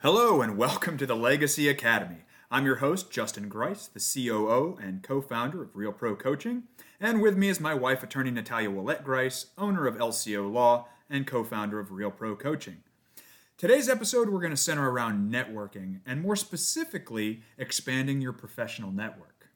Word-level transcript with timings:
Hello 0.00 0.40
and 0.40 0.56
welcome 0.56 0.96
to 0.96 1.06
the 1.06 1.16
Legacy 1.16 1.68
Academy. 1.68 2.18
I'm 2.52 2.64
your 2.64 2.76
host, 2.76 3.10
Justin 3.10 3.48
Grice, 3.48 3.88
the 3.88 3.98
COO 3.98 4.78
and 4.80 5.02
co 5.02 5.20
founder 5.20 5.60
of 5.60 5.74
Real 5.74 5.90
Pro 5.90 6.14
Coaching. 6.14 6.62
And 7.00 7.20
with 7.20 7.36
me 7.36 7.48
is 7.48 7.58
my 7.58 7.74
wife, 7.74 8.04
attorney 8.04 8.30
Natalia 8.30 8.70
Willette 8.70 9.02
Grice, 9.02 9.46
owner 9.58 9.88
of 9.88 9.96
LCO 9.96 10.52
Law 10.52 10.86
and 11.10 11.26
co 11.26 11.42
founder 11.42 11.80
of 11.80 11.90
Real 11.90 12.12
Pro 12.12 12.36
Coaching. 12.36 12.76
Today's 13.56 13.88
episode, 13.88 14.28
we're 14.28 14.38
going 14.38 14.52
to 14.52 14.56
center 14.56 14.88
around 14.88 15.32
networking 15.32 15.98
and 16.06 16.22
more 16.22 16.36
specifically, 16.36 17.42
expanding 17.58 18.20
your 18.20 18.32
professional 18.32 18.92
network. 18.92 19.48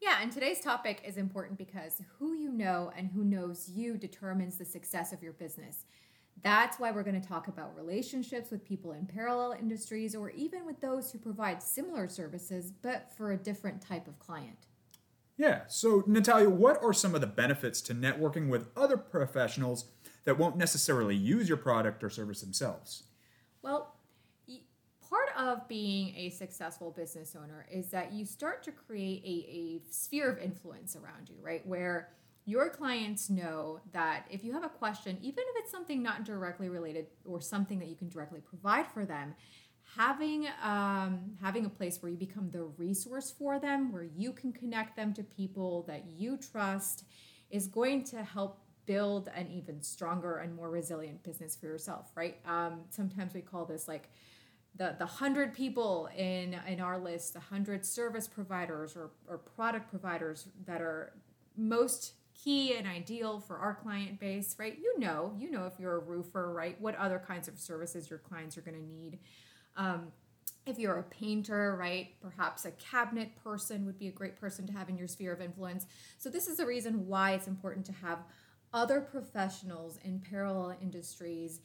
Yeah, 0.00 0.20
and 0.22 0.32
today's 0.32 0.60
topic 0.60 1.02
is 1.04 1.18
important 1.18 1.58
because 1.58 2.00
who 2.18 2.32
you 2.32 2.50
know 2.50 2.90
and 2.96 3.10
who 3.10 3.22
knows 3.22 3.68
you 3.68 3.98
determines 3.98 4.56
the 4.56 4.64
success 4.64 5.12
of 5.12 5.22
your 5.22 5.34
business. 5.34 5.84
That's 6.42 6.78
why 6.78 6.90
we're 6.90 7.04
going 7.04 7.20
to 7.20 7.26
talk 7.26 7.48
about 7.48 7.76
relationships 7.76 8.50
with 8.50 8.64
people 8.64 8.92
in 8.92 9.06
parallel 9.06 9.52
industries 9.52 10.14
or 10.14 10.30
even 10.30 10.66
with 10.66 10.80
those 10.80 11.10
who 11.10 11.18
provide 11.18 11.62
similar 11.62 12.08
services 12.08 12.72
but 12.82 13.10
for 13.16 13.32
a 13.32 13.36
different 13.36 13.80
type 13.80 14.06
of 14.06 14.18
client. 14.18 14.66
Yeah, 15.36 15.62
so 15.68 16.04
Natalia, 16.06 16.50
what 16.50 16.82
are 16.82 16.92
some 16.92 17.14
of 17.14 17.20
the 17.20 17.26
benefits 17.26 17.80
to 17.82 17.94
networking 17.94 18.48
with 18.48 18.68
other 18.76 18.96
professionals 18.96 19.86
that 20.24 20.38
won't 20.38 20.56
necessarily 20.56 21.16
use 21.16 21.48
your 21.48 21.58
product 21.58 22.04
or 22.04 22.10
service 22.10 22.40
themselves? 22.40 23.04
Well, 23.62 23.94
part 25.08 25.28
of 25.36 25.66
being 25.68 26.14
a 26.16 26.30
successful 26.30 26.90
business 26.90 27.36
owner 27.36 27.66
is 27.70 27.88
that 27.88 28.12
you 28.12 28.24
start 28.24 28.62
to 28.64 28.72
create 28.72 29.22
a, 29.24 29.50
a 29.50 29.92
sphere 29.92 30.30
of 30.30 30.38
influence 30.38 30.96
around 30.96 31.28
you, 31.28 31.36
right? 31.40 31.66
Where 31.66 32.10
your 32.46 32.68
clients 32.68 33.30
know 33.30 33.80
that 33.92 34.26
if 34.30 34.44
you 34.44 34.52
have 34.52 34.64
a 34.64 34.68
question, 34.68 35.18
even 35.22 35.44
if 35.48 35.62
it's 35.62 35.70
something 35.70 36.02
not 36.02 36.24
directly 36.24 36.68
related 36.68 37.06
or 37.24 37.40
something 37.40 37.78
that 37.78 37.88
you 37.88 37.96
can 37.96 38.08
directly 38.08 38.40
provide 38.40 38.86
for 38.86 39.06
them, 39.06 39.34
having 39.96 40.46
um, 40.62 41.36
having 41.40 41.64
a 41.64 41.68
place 41.68 42.02
where 42.02 42.10
you 42.10 42.18
become 42.18 42.50
the 42.50 42.64
resource 42.76 43.30
for 43.30 43.58
them, 43.58 43.92
where 43.92 44.06
you 44.16 44.32
can 44.32 44.52
connect 44.52 44.96
them 44.96 45.14
to 45.14 45.22
people 45.22 45.84
that 45.88 46.04
you 46.06 46.36
trust, 46.36 47.04
is 47.50 47.66
going 47.66 48.04
to 48.04 48.22
help 48.22 48.60
build 48.86 49.30
an 49.34 49.50
even 49.50 49.82
stronger 49.82 50.36
and 50.36 50.54
more 50.54 50.68
resilient 50.68 51.22
business 51.22 51.56
for 51.56 51.66
yourself. 51.66 52.10
Right? 52.14 52.36
Um, 52.46 52.80
sometimes 52.90 53.32
we 53.32 53.40
call 53.40 53.64
this 53.64 53.88
like 53.88 54.10
the 54.76 54.96
the 54.98 55.06
hundred 55.06 55.54
people 55.54 56.10
in 56.14 56.56
in 56.68 56.80
our 56.80 56.98
list, 56.98 57.32
the 57.32 57.40
hundred 57.40 57.86
service 57.86 58.28
providers 58.28 58.96
or, 58.96 59.12
or 59.28 59.38
product 59.38 59.88
providers 59.88 60.48
that 60.66 60.82
are 60.82 61.14
most 61.56 62.14
key 62.42 62.76
and 62.76 62.86
ideal 62.86 63.40
for 63.40 63.56
our 63.58 63.74
client 63.74 64.18
base, 64.20 64.56
right? 64.58 64.76
You 64.78 64.98
know, 64.98 65.32
you 65.38 65.50
know 65.50 65.66
if 65.66 65.74
you're 65.78 65.96
a 65.96 66.00
roofer, 66.00 66.52
right? 66.52 66.80
What 66.80 66.96
other 66.96 67.22
kinds 67.24 67.48
of 67.48 67.58
services 67.58 68.10
your 68.10 68.18
clients 68.18 68.58
are 68.58 68.60
going 68.60 68.76
to 68.76 68.86
need. 68.86 69.18
Um, 69.76 70.08
if 70.66 70.78
you're 70.78 70.98
a 70.98 71.02
painter, 71.02 71.76
right? 71.78 72.08
Perhaps 72.20 72.64
a 72.64 72.70
cabinet 72.72 73.30
person 73.42 73.84
would 73.84 73.98
be 73.98 74.08
a 74.08 74.12
great 74.12 74.40
person 74.40 74.66
to 74.66 74.72
have 74.72 74.88
in 74.88 74.96
your 74.96 75.08
sphere 75.08 75.32
of 75.32 75.40
influence. 75.40 75.86
So 76.18 76.30
this 76.30 76.48
is 76.48 76.56
the 76.56 76.66
reason 76.66 77.06
why 77.06 77.32
it's 77.32 77.48
important 77.48 77.84
to 77.86 77.92
have 77.92 78.20
other 78.72 79.00
professionals 79.00 79.98
in 80.04 80.20
parallel 80.20 80.76
industries 80.82 81.60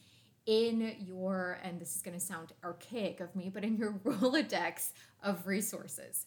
in 0.46 0.96
your 1.00 1.58
and 1.62 1.78
this 1.80 1.96
is 1.96 2.02
going 2.02 2.18
to 2.18 2.24
sound 2.24 2.52
archaic 2.64 3.20
of 3.20 3.34
me 3.36 3.50
but 3.52 3.62
in 3.62 3.76
your 3.76 3.92
rolodex 4.04 4.92
of 5.22 5.46
resources 5.46 6.24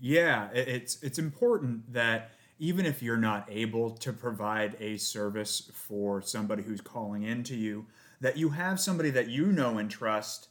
yeah 0.00 0.48
it's 0.52 1.02
it's 1.02 1.18
important 1.18 1.92
that 1.92 2.30
even 2.60 2.84
if 2.84 3.02
you're 3.02 3.16
not 3.16 3.48
able 3.50 3.90
to 3.90 4.12
provide 4.12 4.76
a 4.78 4.98
service 4.98 5.70
for 5.72 6.20
somebody 6.20 6.62
who's 6.62 6.82
calling 6.82 7.22
in 7.22 7.42
to 7.42 7.56
you, 7.56 7.86
that 8.20 8.36
you 8.36 8.50
have 8.50 8.78
somebody 8.78 9.08
that 9.08 9.30
you 9.30 9.46
know 9.46 9.78
and 9.78 9.90
trust 9.90 10.48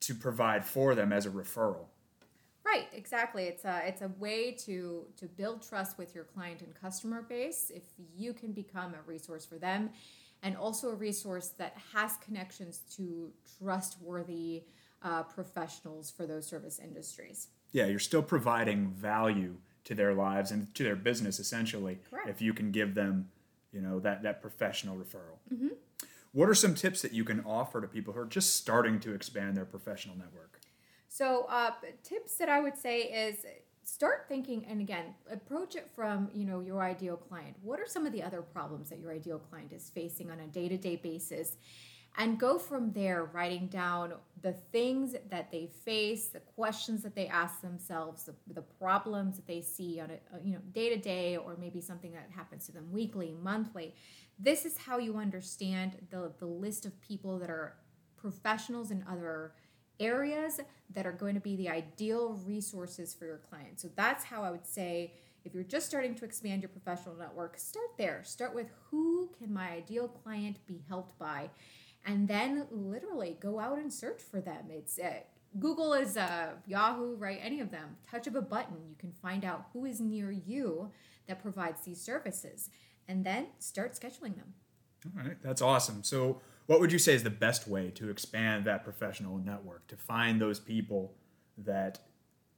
to 0.00 0.12
provide 0.12 0.64
for 0.64 0.96
them 0.96 1.12
as 1.12 1.24
a 1.24 1.30
referral. 1.30 1.86
Right, 2.64 2.88
exactly. 2.92 3.44
It's 3.44 3.64
a 3.64 3.80
it's 3.86 4.02
a 4.02 4.08
way 4.18 4.50
to 4.66 5.06
to 5.16 5.26
build 5.26 5.66
trust 5.66 5.98
with 5.98 6.16
your 6.16 6.24
client 6.24 6.62
and 6.62 6.74
customer 6.74 7.22
base 7.22 7.70
if 7.72 7.84
you 8.14 8.32
can 8.32 8.50
become 8.50 8.92
a 8.94 9.02
resource 9.06 9.46
for 9.46 9.56
them 9.56 9.90
and 10.42 10.56
also 10.56 10.90
a 10.90 10.94
resource 10.94 11.50
that 11.58 11.76
has 11.94 12.16
connections 12.16 12.80
to 12.96 13.30
trustworthy 13.56 14.64
uh, 15.02 15.22
professionals 15.22 16.10
for 16.10 16.26
those 16.26 16.44
service 16.44 16.80
industries. 16.82 17.48
Yeah, 17.70 17.86
you're 17.86 18.00
still 18.00 18.22
providing 18.22 18.90
value 18.90 19.56
to 19.86 19.94
their 19.94 20.12
lives 20.12 20.50
and 20.50 20.74
to 20.74 20.82
their 20.82 20.96
business 20.96 21.38
essentially 21.38 21.98
Correct. 22.10 22.28
if 22.28 22.42
you 22.42 22.52
can 22.52 22.70
give 22.72 22.94
them 22.94 23.28
you 23.72 23.80
know 23.80 23.98
that 24.00 24.22
that 24.22 24.42
professional 24.42 24.96
referral 24.96 25.38
mm-hmm. 25.52 25.68
what 26.32 26.48
are 26.48 26.54
some 26.54 26.74
tips 26.74 27.02
that 27.02 27.12
you 27.12 27.24
can 27.24 27.40
offer 27.44 27.80
to 27.80 27.86
people 27.86 28.12
who 28.12 28.20
are 28.20 28.26
just 28.26 28.56
starting 28.56 29.00
to 29.00 29.14
expand 29.14 29.56
their 29.56 29.64
professional 29.64 30.16
network 30.16 30.60
so 31.08 31.46
uh, 31.48 31.70
tips 32.02 32.36
that 32.36 32.48
i 32.48 32.60
would 32.60 32.76
say 32.76 33.02
is 33.02 33.46
start 33.84 34.26
thinking 34.28 34.66
and 34.68 34.80
again 34.80 35.14
approach 35.30 35.76
it 35.76 35.88
from 35.94 36.28
you 36.34 36.44
know 36.44 36.58
your 36.58 36.82
ideal 36.82 37.16
client 37.16 37.54
what 37.62 37.78
are 37.78 37.86
some 37.86 38.04
of 38.04 38.12
the 38.12 38.22
other 38.22 38.42
problems 38.42 38.90
that 38.90 38.98
your 38.98 39.12
ideal 39.12 39.38
client 39.38 39.72
is 39.72 39.90
facing 39.90 40.30
on 40.32 40.40
a 40.40 40.46
day-to-day 40.48 40.96
basis 40.96 41.56
and 42.18 42.38
go 42.38 42.58
from 42.58 42.92
there 42.92 43.24
writing 43.32 43.66
down 43.66 44.14
the 44.42 44.52
things 44.52 45.14
that 45.30 45.50
they 45.50 45.68
face 45.84 46.28
the 46.28 46.40
questions 46.40 47.02
that 47.02 47.14
they 47.14 47.26
ask 47.26 47.60
themselves 47.60 48.24
the, 48.24 48.34
the 48.52 48.62
problems 48.62 49.36
that 49.36 49.46
they 49.46 49.60
see 49.60 50.00
on 50.00 50.10
a 50.10 50.44
you 50.44 50.52
know 50.52 50.60
day 50.72 50.88
to 50.88 50.96
day 50.96 51.36
or 51.36 51.56
maybe 51.58 51.80
something 51.80 52.12
that 52.12 52.28
happens 52.34 52.66
to 52.66 52.72
them 52.72 52.90
weekly 52.90 53.34
monthly. 53.42 53.94
This 54.38 54.64
is 54.64 54.76
how 54.76 54.98
you 54.98 55.16
understand 55.16 55.96
the, 56.10 56.32
the 56.38 56.46
list 56.46 56.84
of 56.84 57.00
people 57.00 57.38
that 57.38 57.50
are 57.50 57.76
professionals 58.16 58.90
in 58.90 59.04
other 59.10 59.52
areas 59.98 60.60
that 60.92 61.06
are 61.06 61.12
going 61.12 61.34
to 61.34 61.40
be 61.40 61.56
the 61.56 61.70
ideal 61.70 62.38
resources 62.44 63.14
for 63.14 63.24
your 63.24 63.38
client 63.38 63.80
so 63.80 63.88
that's 63.96 64.24
how 64.24 64.42
i 64.42 64.50
would 64.50 64.66
say 64.66 65.10
if 65.46 65.54
you're 65.54 65.62
just 65.62 65.86
starting 65.86 66.14
to 66.16 66.24
expand 66.24 66.60
your 66.60 66.68
professional 66.68 67.14
network 67.14 67.56
start 67.56 67.90
there. 67.96 68.22
Start 68.24 68.52
with 68.52 68.66
who 68.90 69.30
can 69.38 69.54
my 69.54 69.70
ideal 69.70 70.08
client 70.08 70.58
be 70.66 70.82
helped 70.88 71.16
by 71.20 71.48
and 72.06 72.28
then 72.28 72.66
literally 72.70 73.36
go 73.40 73.58
out 73.58 73.78
and 73.78 73.92
search 73.92 74.22
for 74.22 74.40
them. 74.40 74.66
It's 74.70 74.98
uh, 74.98 75.14
Google 75.58 75.92
is 75.92 76.16
uh, 76.16 76.52
Yahoo, 76.66 77.16
right? 77.16 77.38
Any 77.42 77.60
of 77.60 77.70
them. 77.70 77.96
Touch 78.08 78.26
of 78.26 78.36
a 78.36 78.42
button, 78.42 78.76
you 78.88 78.94
can 78.96 79.10
find 79.10 79.44
out 79.44 79.66
who 79.72 79.84
is 79.84 80.00
near 80.00 80.30
you 80.30 80.90
that 81.26 81.42
provides 81.42 81.82
these 81.82 82.00
services, 82.00 82.70
and 83.08 83.24
then 83.24 83.48
start 83.58 83.94
scheduling 83.94 84.36
them. 84.36 84.54
All 85.04 85.24
right, 85.24 85.36
that's 85.42 85.60
awesome. 85.60 86.04
So, 86.04 86.40
what 86.66 86.80
would 86.80 86.92
you 86.92 86.98
say 86.98 87.14
is 87.14 87.22
the 87.22 87.30
best 87.30 87.68
way 87.68 87.90
to 87.92 88.10
expand 88.10 88.64
that 88.64 88.84
professional 88.84 89.38
network 89.38 89.86
to 89.88 89.96
find 89.96 90.40
those 90.40 90.58
people 90.58 91.14
that 91.58 91.98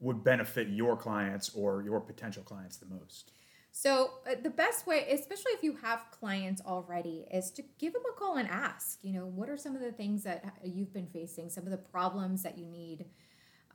would 0.00 0.25
benefit 0.25 0.69
your 0.69 0.97
clients 0.97 1.50
or 1.54 1.82
your 1.82 2.00
potential 2.00 2.42
clients 2.42 2.76
the 2.76 2.86
most? 2.86 3.32
So 3.81 4.15
uh, 4.28 4.34
the 4.43 4.50
best 4.50 4.89
way, 4.89 5.06
especially 5.09 5.53
if 5.53 5.62
you 5.62 5.77
have 5.77 6.11
clients 6.11 6.61
already, 6.66 7.27
is 7.33 7.53
to 7.53 7.62
give 7.78 7.93
them 7.93 8.03
a 8.12 8.19
call 8.19 8.37
and 8.37 8.49
ask. 8.49 8.99
You 9.03 9.12
know, 9.12 9.27
what 9.27 9.49
are 9.49 9.56
some 9.56 9.77
of 9.77 9.81
the 9.81 9.93
things 9.93 10.25
that 10.25 10.44
you've 10.65 10.93
been 10.93 11.06
facing? 11.06 11.49
Some 11.49 11.62
of 11.62 11.71
the 11.71 11.78
problems 11.78 12.43
that 12.43 12.59
you 12.59 12.66
need 12.66 13.05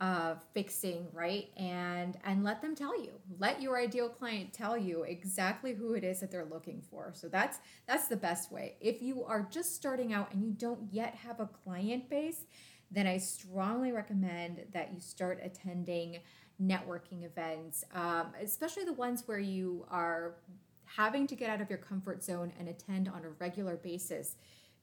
uh, 0.02 0.36
fixing, 0.54 1.08
right? 1.14 1.52
And 1.56 2.18
and 2.26 2.44
let 2.44 2.62
them 2.62 2.76
tell 2.76 3.02
you. 3.02 3.14
Let 3.40 3.62
your 3.62 3.80
ideal 3.80 4.10
client 4.10 4.52
tell 4.52 4.78
you 4.78 5.04
exactly 5.04 5.74
who 5.74 5.94
it 5.94 6.04
is 6.04 6.20
that 6.20 6.32
they're 6.32 6.44
looking 6.44 6.82
for. 6.82 7.14
So 7.16 7.30
that's 7.30 7.60
that's 7.88 8.10
the 8.10 8.18
best 8.18 8.52
way. 8.52 8.76
If 8.82 9.02
you 9.02 9.24
are 9.24 9.48
just 9.50 9.74
starting 9.74 10.12
out 10.12 10.34
and 10.34 10.44
you 10.44 10.52
don't 10.52 10.82
yet 10.92 11.16
have 11.16 11.40
a 11.40 11.48
client 11.48 12.10
base, 12.10 12.44
then 12.92 13.08
I 13.08 13.20
strongly 13.20 13.94
recommend 13.94 14.66
that 14.74 14.94
you 14.94 15.00
start 15.00 15.40
attending 15.42 16.20
networking 16.64 17.24
events, 17.24 17.84
um, 17.94 18.28
especially 18.42 18.86
the 18.86 18.94
ones 18.94 19.24
where 19.26 19.40
you 19.40 19.86
are 19.90 20.36
having 20.86 21.28
to 21.28 21.36
get 21.36 21.50
out 21.50 21.62
of 21.62 21.70
your 21.70 21.80
comfort 21.80 22.24
zone 22.24 22.52
and 22.60 22.70
attend 22.70 23.10
on 23.10 23.24
a 23.26 23.30
regular 23.40 23.76
basis 23.76 24.36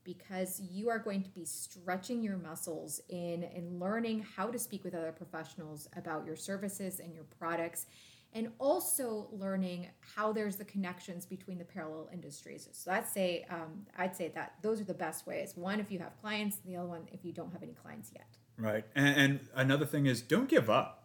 because 0.02 0.60
you 0.60 0.88
are 0.88 0.98
going 0.98 1.22
to 1.22 1.30
be 1.30 1.44
stretching 1.44 2.22
your 2.22 2.36
muscles 2.36 3.00
in 3.08 3.44
in 3.54 3.78
learning 3.78 4.24
how 4.36 4.46
to 4.46 4.58
speak 4.58 4.82
with 4.82 4.94
other 4.94 5.12
professionals 5.12 5.88
about 5.96 6.24
your 6.24 6.36
services 6.36 7.00
and 7.00 7.14
your 7.14 7.24
products 7.38 7.86
and 8.32 8.48
also 8.58 9.26
learning 9.32 9.88
how 10.16 10.32
there's 10.32 10.56
the 10.56 10.64
connections 10.64 11.26
between 11.26 11.58
the 11.58 11.64
parallel 11.64 12.08
industries. 12.12 12.68
So 12.72 12.90
i'd 12.92 13.06
say 13.06 13.44
um, 13.50 13.86
i'd 13.98 14.16
say 14.16 14.28
that 14.34 14.54
those 14.62 14.80
are 14.80 14.84
the 14.84 14.94
best 14.94 15.26
ways. 15.26 15.52
One 15.54 15.80
if 15.80 15.90
you 15.90 15.98
have 15.98 16.18
clients 16.20 16.56
the 16.64 16.76
other 16.76 16.88
one 16.88 17.02
if 17.12 17.24
you 17.24 17.32
don't 17.32 17.52
have 17.52 17.62
any 17.62 17.74
clients 17.74 18.10
yet. 18.14 18.26
Right. 18.56 18.84
And, 18.94 19.16
and 19.16 19.40
another 19.54 19.86
thing 19.86 20.06
is 20.06 20.22
don't 20.22 20.48
give 20.48 20.70
up 20.70 20.99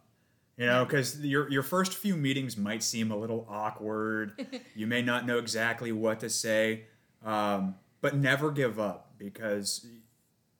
you 0.56 0.66
know, 0.66 0.84
because 0.84 1.20
your 1.20 1.50
your 1.50 1.62
first 1.62 1.94
few 1.94 2.16
meetings 2.16 2.56
might 2.56 2.82
seem 2.82 3.10
a 3.10 3.16
little 3.16 3.46
awkward. 3.48 4.46
you 4.74 4.86
may 4.86 5.02
not 5.02 5.26
know 5.26 5.38
exactly 5.38 5.92
what 5.92 6.20
to 6.20 6.30
say, 6.30 6.84
um, 7.24 7.74
but 8.00 8.16
never 8.16 8.50
give 8.50 8.80
up 8.80 9.12
because 9.18 9.86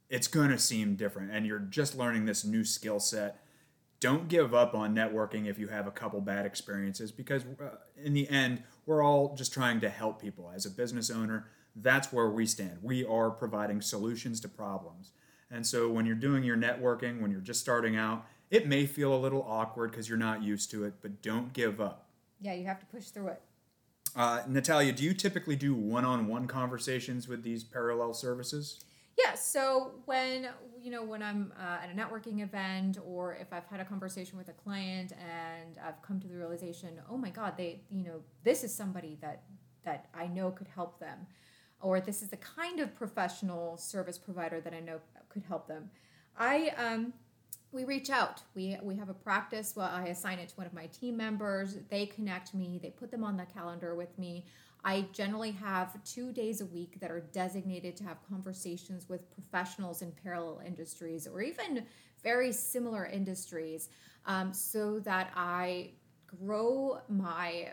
it's 0.08 0.28
going 0.28 0.50
to 0.50 0.58
seem 0.58 0.96
different, 0.96 1.30
and 1.32 1.46
you're 1.46 1.58
just 1.58 1.96
learning 1.96 2.26
this 2.26 2.44
new 2.44 2.64
skill 2.64 3.00
set. 3.00 3.42
Don't 3.98 4.28
give 4.28 4.54
up 4.54 4.74
on 4.74 4.94
networking 4.94 5.46
if 5.46 5.58
you 5.58 5.68
have 5.68 5.86
a 5.86 5.90
couple 5.90 6.20
bad 6.20 6.44
experiences, 6.44 7.10
because 7.10 7.44
uh, 7.44 7.76
in 7.96 8.12
the 8.12 8.28
end, 8.28 8.62
we're 8.84 9.02
all 9.02 9.34
just 9.34 9.54
trying 9.54 9.80
to 9.80 9.88
help 9.88 10.20
people. 10.20 10.52
As 10.54 10.66
a 10.66 10.70
business 10.70 11.10
owner, 11.10 11.48
that's 11.74 12.12
where 12.12 12.28
we 12.28 12.44
stand. 12.46 12.78
We 12.82 13.04
are 13.06 13.30
providing 13.30 13.80
solutions 13.80 14.40
to 14.40 14.48
problems, 14.48 15.12
And 15.50 15.66
so 15.66 15.88
when 15.88 16.04
you're 16.04 16.14
doing 16.14 16.44
your 16.44 16.56
networking, 16.56 17.20
when 17.22 17.30
you're 17.30 17.40
just 17.40 17.60
starting 17.60 17.96
out, 17.96 18.26
it 18.50 18.66
may 18.66 18.86
feel 18.86 19.14
a 19.14 19.18
little 19.18 19.44
awkward 19.48 19.90
because 19.90 20.08
you're 20.08 20.18
not 20.18 20.42
used 20.42 20.70
to 20.70 20.84
it, 20.84 20.94
but 21.02 21.22
don't 21.22 21.52
give 21.52 21.80
up. 21.80 22.06
Yeah, 22.40 22.54
you 22.54 22.64
have 22.66 22.80
to 22.80 22.86
push 22.86 23.06
through 23.06 23.28
it. 23.28 23.42
Uh, 24.14 24.42
Natalia, 24.48 24.92
do 24.92 25.04
you 25.04 25.12
typically 25.12 25.56
do 25.56 25.74
one 25.74 26.04
on 26.04 26.26
one 26.26 26.46
conversations 26.46 27.28
with 27.28 27.42
these 27.42 27.62
parallel 27.64 28.14
services? 28.14 28.84
Yeah, 29.18 29.34
so 29.34 29.92
when 30.04 30.48
you 30.80 30.90
know 30.90 31.02
when 31.02 31.22
I'm 31.22 31.52
uh, 31.58 31.82
at 31.82 31.90
a 31.90 31.94
networking 31.94 32.42
event 32.42 32.98
or 33.04 33.34
if 33.34 33.52
I've 33.52 33.66
had 33.66 33.80
a 33.80 33.84
conversation 33.84 34.36
with 34.36 34.48
a 34.48 34.52
client 34.52 35.12
and 35.12 35.78
I've 35.82 36.00
come 36.02 36.20
to 36.20 36.28
the 36.28 36.36
realization, 36.36 37.00
oh 37.10 37.16
my 37.16 37.30
God, 37.30 37.56
they 37.56 37.80
you 37.90 38.04
know 38.04 38.20
this 38.44 38.62
is 38.62 38.74
somebody 38.74 39.16
that 39.22 39.42
that 39.84 40.08
I 40.14 40.26
know 40.26 40.50
could 40.50 40.68
help 40.68 40.98
them, 41.00 41.26
or 41.80 42.00
this 42.00 42.20
is 42.20 42.28
the 42.28 42.36
kind 42.36 42.80
of 42.80 42.94
professional 42.94 43.78
service 43.78 44.18
provider 44.18 44.60
that 44.60 44.74
I 44.74 44.80
know 44.80 45.00
could 45.30 45.44
help 45.44 45.66
them. 45.66 45.90
I 46.38 46.68
um, 46.76 47.14
we 47.72 47.84
reach 47.84 48.10
out. 48.10 48.42
We 48.54 48.78
we 48.82 48.96
have 48.96 49.08
a 49.08 49.14
practice. 49.14 49.74
where 49.74 49.86
I 49.86 50.06
assign 50.06 50.38
it 50.38 50.48
to 50.50 50.56
one 50.56 50.66
of 50.66 50.72
my 50.72 50.86
team 50.86 51.16
members. 51.16 51.76
They 51.90 52.06
connect 52.06 52.54
me. 52.54 52.78
They 52.82 52.90
put 52.90 53.10
them 53.10 53.24
on 53.24 53.36
the 53.36 53.46
calendar 53.46 53.94
with 53.94 54.18
me. 54.18 54.44
I 54.84 55.06
generally 55.12 55.50
have 55.50 56.02
two 56.04 56.32
days 56.32 56.60
a 56.60 56.66
week 56.66 57.00
that 57.00 57.10
are 57.10 57.20
designated 57.32 57.96
to 57.96 58.04
have 58.04 58.18
conversations 58.28 59.08
with 59.08 59.28
professionals 59.32 60.00
in 60.00 60.12
parallel 60.22 60.62
industries 60.64 61.26
or 61.26 61.42
even 61.42 61.84
very 62.22 62.52
similar 62.52 63.04
industries 63.06 63.88
um, 64.26 64.52
so 64.52 65.00
that 65.00 65.32
I 65.34 65.90
grow 66.26 67.00
my 67.08 67.72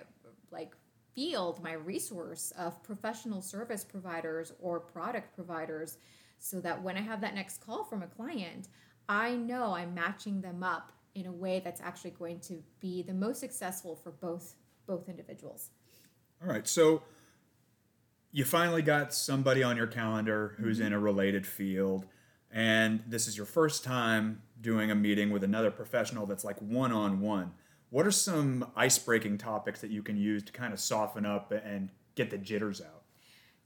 like 0.52 0.76
field, 1.14 1.62
my 1.64 1.74
resource 1.74 2.52
of 2.58 2.82
professional 2.82 3.42
service 3.42 3.84
providers 3.84 4.52
or 4.60 4.80
product 4.80 5.36
providers 5.36 5.98
so 6.40 6.60
that 6.62 6.82
when 6.82 6.98
I 6.98 7.02
have 7.02 7.22
that 7.22 7.36
next 7.36 7.64
call 7.64 7.84
from 7.84 8.04
a 8.04 8.08
client, 8.08 8.68
I 9.08 9.36
know 9.36 9.74
I'm 9.74 9.94
matching 9.94 10.42
them 10.42 10.64
up 10.64 10.92
in 11.16 11.26
a 11.26 11.32
way 11.32 11.62
that's 11.64 11.82
actually 11.82 12.12
going 12.12 12.40
to 12.40 12.64
be 12.80 13.04
the 13.04 13.14
most 13.14 13.40
successful 13.40 13.96
for 13.96 14.12
both 14.12 14.56
both 14.86 15.08
individuals. 15.08 15.70
All 16.42 16.50
right. 16.50 16.68
So 16.68 17.04
you 18.32 18.44
finally 18.44 18.82
got 18.82 19.14
somebody 19.14 19.64
on 19.64 19.78
your 19.78 19.88
calendar 19.88 20.56
who's 20.60 20.80
in 20.80 20.92
a 20.92 20.96
mm-hmm. 20.96 21.06
related 21.06 21.48
field, 21.48 22.06
and 22.52 23.02
this 23.08 23.28
is 23.28 23.38
your 23.38 23.46
first 23.46 23.84
time 23.84 24.42
doing 24.60 24.92
a 24.92 24.96
meeting 24.96 25.30
with 25.30 25.44
another 25.44 25.72
professional 25.72 26.26
that's 26.26 26.44
like 26.44 26.58
one 26.60 26.92
on 26.92 27.22
one. 27.22 27.54
What 27.92 28.08
are 28.08 28.12
some 28.12 28.72
ice 28.76 28.98
breaking 28.98 29.38
topics 29.38 29.82
that 29.82 29.92
you 29.92 30.02
can 30.02 30.18
use 30.18 30.44
to 30.44 30.52
kind 30.52 30.74
of 30.74 30.80
soften 30.80 31.26
up 31.26 31.52
and 31.52 31.90
get 32.16 32.32
the 32.32 32.38
jitters 32.38 32.82
out? 32.82 33.03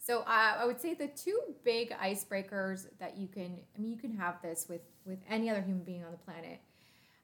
So 0.07 0.19
uh, 0.21 0.53
I 0.59 0.65
would 0.65 0.79
say 0.79 0.93
the 0.93 1.09
two 1.09 1.37
big 1.65 1.91
icebreakers 1.91 2.87
that 2.97 3.17
you 3.17 3.27
can, 3.27 3.59
I 3.75 3.81
mean, 3.81 3.91
you 3.91 3.97
can 3.97 4.15
have 4.15 4.41
this 4.41 4.67
with 4.69 4.79
with 5.05 5.19
any 5.29 5.49
other 5.49 5.61
human 5.61 5.83
being 5.83 6.05
on 6.05 6.11
the 6.11 6.17
planet 6.17 6.61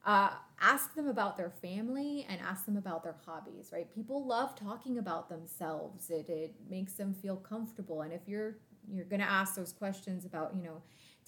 uh, 0.05 0.31
ask 0.59 0.93
them 0.95 1.07
about 1.07 1.37
their 1.37 1.49
family 1.49 2.25
and 2.29 2.41
ask 2.41 2.65
them 2.65 2.77
about 2.77 3.03
their 3.03 3.15
hobbies 3.25 3.69
right? 3.71 3.93
People 3.95 4.25
love 4.25 4.55
talking 4.55 4.97
about 4.97 5.29
themselves. 5.29 6.09
It, 6.09 6.27
it 6.29 6.55
makes 6.69 6.93
them 6.93 7.13
feel 7.13 7.37
comfortable. 7.37 8.01
And 8.01 8.11
if 8.11 8.21
you're 8.27 8.57
you're 8.91 9.05
going 9.05 9.21
to 9.21 9.29
ask 9.29 9.55
those 9.55 9.71
questions 9.71 10.25
about 10.25 10.53
you 10.55 10.61
know 10.61 10.81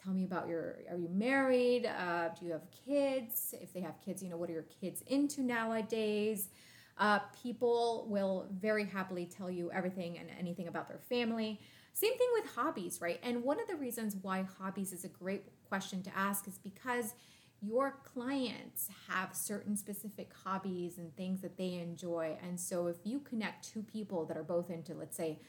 tell 0.04 0.14
me 0.14 0.26
about 0.26 0.50
your 0.50 0.80
are 0.90 0.98
you 0.98 1.10
married? 1.10 1.86
Uh, 1.86 2.30
do 2.38 2.46
you 2.46 2.52
have 2.52 2.68
kids? 2.86 3.56
If 3.62 3.72
they 3.74 3.80
have 3.82 4.02
kids 4.02 4.22
you 4.22 4.30
know 4.30 4.38
what 4.38 4.50
are 4.50 4.54
your 4.54 4.68
kids 4.82 5.04
into 5.08 5.42
nowadays 5.42 6.50
uh, 6.98 7.20
people 7.42 8.08
will 8.10 8.48
very 8.52 8.86
happily 8.86 9.26
tell 9.26 9.50
you 9.50 9.72
everything 9.72 10.18
and 10.18 10.30
anything 10.40 10.68
about 10.68 10.88
their 10.88 11.00
family 11.10 11.60
same 11.94 12.18
thing 12.18 12.28
with 12.34 12.52
hobbies 12.56 13.00
right 13.02 13.20
and 13.24 13.44
one 13.44 13.60
of 13.60 13.68
the 13.68 13.76
reasons 13.76 14.16
why 14.22 14.46
hobbies 14.60 14.94
is 14.94 15.04
a 15.04 15.10
great 15.10 15.46
question 15.68 16.02
to 16.02 16.16
ask 16.18 16.48
is 16.48 16.58
because 16.58 17.16
your 17.62 17.98
clients 18.04 18.90
have 19.10 19.36
certain 19.36 19.76
specific 19.76 20.32
hobbies 20.44 20.98
and 20.98 21.16
things 21.16 21.42
that 21.42 21.58
they 21.58 21.74
enjoy. 21.76 22.38
And 22.44 22.60
so 22.60 22.88
if 22.88 22.98
you 23.04 23.20
connect 23.20 23.68
two 23.68 23.82
people 23.82 24.26
that 24.26 24.38
are 24.38 24.44
both 24.44 24.70
into, 24.70 24.94
let's 24.94 25.18
say, 25.18 25.40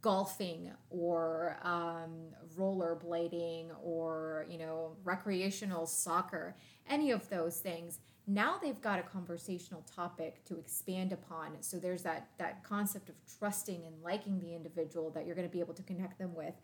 golfing 0.00 0.70
or 0.90 1.56
um, 1.62 2.10
rollerblading 2.56 3.68
or 3.82 4.46
you 4.48 4.58
know 4.58 4.96
recreational 5.02 5.86
soccer 5.86 6.54
any 6.88 7.10
of 7.10 7.28
those 7.30 7.58
things. 7.58 8.00
Now 8.26 8.56
they've 8.62 8.80
got 8.80 8.98
a 8.98 9.02
conversational 9.02 9.84
topic 9.94 10.44
to 10.46 10.58
expand 10.58 11.12
upon. 11.12 11.60
So 11.60 11.78
there's 11.78 12.02
that 12.02 12.28
that 12.38 12.64
concept 12.64 13.08
of 13.08 13.14
trusting 13.38 13.84
and 13.84 14.02
liking 14.02 14.40
the 14.40 14.54
individual 14.54 15.10
that 15.10 15.26
you're 15.26 15.34
going 15.34 15.48
to 15.48 15.52
be 15.52 15.60
able 15.60 15.74
to 15.74 15.82
connect 15.82 16.18
them 16.18 16.34
with. 16.34 16.54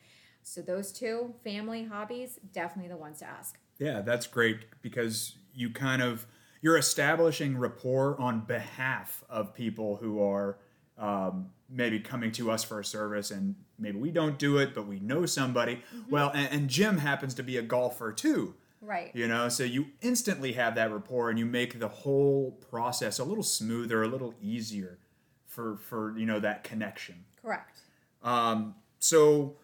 So 0.42 0.62
those 0.62 0.92
two 0.92 1.34
family 1.44 1.84
hobbies 1.84 2.38
definitely 2.52 2.88
the 2.88 2.96
ones 2.96 3.18
to 3.18 3.26
ask. 3.26 3.58
Yeah, 3.78 4.00
that's 4.00 4.26
great 4.26 4.80
because 4.82 5.36
you 5.54 5.70
kind 5.70 6.02
of 6.02 6.26
you're 6.62 6.76
establishing 6.76 7.56
rapport 7.56 8.20
on 8.20 8.40
behalf 8.40 9.24
of 9.30 9.54
people 9.54 9.96
who 9.96 10.22
are 10.22 10.58
um, 10.98 11.46
maybe 11.70 12.00
coming 12.00 12.32
to 12.32 12.50
us 12.50 12.64
for 12.64 12.80
a 12.80 12.84
service 12.84 13.30
and 13.30 13.54
maybe 13.78 13.98
we 13.98 14.10
don't 14.10 14.38
do 14.38 14.58
it, 14.58 14.74
but 14.74 14.86
we 14.86 15.00
know 15.00 15.26
somebody. 15.26 15.76
Mm-hmm. 15.76 16.10
Well, 16.10 16.30
and, 16.34 16.52
and 16.52 16.68
Jim 16.68 16.98
happens 16.98 17.34
to 17.34 17.42
be 17.42 17.56
a 17.56 17.62
golfer 17.62 18.12
too. 18.12 18.54
Right. 18.82 19.10
You 19.14 19.28
know, 19.28 19.48
so 19.48 19.62
you 19.62 19.86
instantly 20.00 20.52
have 20.52 20.74
that 20.76 20.90
rapport 20.90 21.30
and 21.30 21.38
you 21.38 21.46
make 21.46 21.78
the 21.78 21.88
whole 21.88 22.52
process 22.70 23.18
a 23.18 23.24
little 23.24 23.42
smoother, 23.42 24.02
a 24.02 24.08
little 24.08 24.34
easier 24.40 24.98
for 25.46 25.76
for 25.76 26.16
you 26.16 26.24
know 26.24 26.40
that 26.40 26.64
connection. 26.64 27.24
Correct. 27.42 27.80
Um, 28.22 28.76
so 28.98 29.56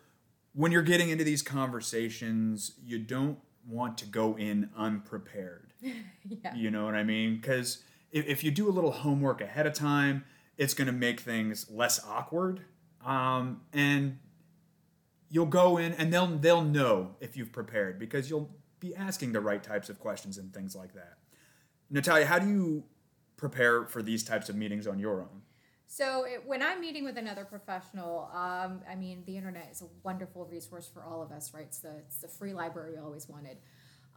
when 0.52 0.70
you're 0.72 0.82
getting 0.82 1.08
into 1.08 1.24
these 1.24 1.42
conversations, 1.42 2.72
you 2.84 2.98
don't 2.98 3.38
want 3.66 3.96
to 3.98 4.06
go 4.06 4.36
in 4.36 4.70
unprepared. 4.76 5.72
yeah. 5.80 6.54
You 6.54 6.70
know 6.70 6.84
what 6.84 6.94
I 6.94 7.02
mean? 7.02 7.36
Because 7.36 7.82
if, 8.12 8.26
if 8.26 8.44
you 8.44 8.50
do 8.50 8.68
a 8.68 8.72
little 8.72 8.90
homework 8.90 9.40
ahead 9.40 9.66
of 9.66 9.74
time, 9.74 10.24
it's 10.56 10.74
going 10.74 10.86
to 10.86 10.92
make 10.92 11.20
things 11.20 11.70
less 11.70 12.04
awkward. 12.04 12.64
Um, 13.04 13.62
and 13.72 14.18
you'll 15.28 15.46
go 15.46 15.76
in 15.76 15.92
and 15.94 16.12
they'll 16.12 16.26
they'll 16.26 16.64
know 16.64 17.16
if 17.20 17.36
you've 17.36 17.52
prepared 17.52 17.98
because 17.98 18.30
you'll 18.30 18.50
be 18.80 18.94
asking 18.94 19.32
the 19.32 19.40
right 19.40 19.62
types 19.62 19.88
of 19.88 19.98
questions 19.98 20.38
and 20.38 20.52
things 20.52 20.74
like 20.74 20.94
that. 20.94 21.18
Natalia, 21.90 22.26
how 22.26 22.38
do 22.38 22.48
you 22.48 22.84
prepare 23.36 23.86
for 23.86 24.02
these 24.02 24.24
types 24.24 24.48
of 24.48 24.56
meetings 24.56 24.86
on 24.86 24.98
your 24.98 25.20
own? 25.20 25.42
So 25.86 26.24
it, 26.24 26.42
when 26.44 26.62
I'm 26.62 26.80
meeting 26.80 27.04
with 27.04 27.16
another 27.16 27.44
professional, 27.44 28.28
um, 28.34 28.80
I 28.90 28.96
mean, 28.96 29.22
the 29.24 29.36
internet 29.36 29.68
is 29.70 29.82
a 29.82 29.86
wonderful 30.02 30.44
resource 30.44 30.90
for 30.92 31.04
all 31.04 31.22
of 31.22 31.30
us, 31.30 31.54
right? 31.54 31.64
It's 31.64 31.78
the, 31.78 31.98
it's 31.98 32.18
the 32.18 32.28
free 32.28 32.52
library 32.52 32.94
we 32.94 32.98
always 32.98 33.28
wanted. 33.28 33.58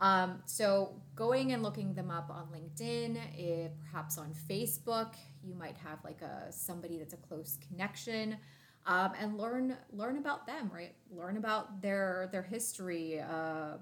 Um, 0.02 0.42
so 0.46 0.94
going 1.16 1.52
and 1.52 1.62
looking 1.62 1.94
them 1.94 2.10
up 2.10 2.30
on 2.30 2.48
LinkedIn, 2.48 3.18
eh, 3.38 3.68
perhaps 3.84 4.18
on 4.18 4.34
Facebook, 4.50 5.16
you 5.44 5.54
might 5.56 5.76
have 5.78 6.00
like 6.04 6.22
a 6.22 6.52
somebody 6.52 6.98
that's 6.98 7.14
a 7.14 7.18
close 7.18 7.58
connection, 7.68 8.38
um, 8.86 9.12
and 9.20 9.38
learn 9.38 9.76
learn 9.92 10.18
about 10.18 10.48
them, 10.48 10.72
right? 10.74 10.96
Learn 11.12 11.38
about 11.38 11.82
their 11.82 12.30
their 12.32 12.44
history, 12.44 13.20
uh, 13.20 13.78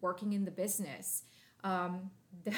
working 0.00 0.32
in 0.32 0.44
the 0.44 0.50
business. 0.50 1.22
Um, 1.62 2.10
the, 2.44 2.54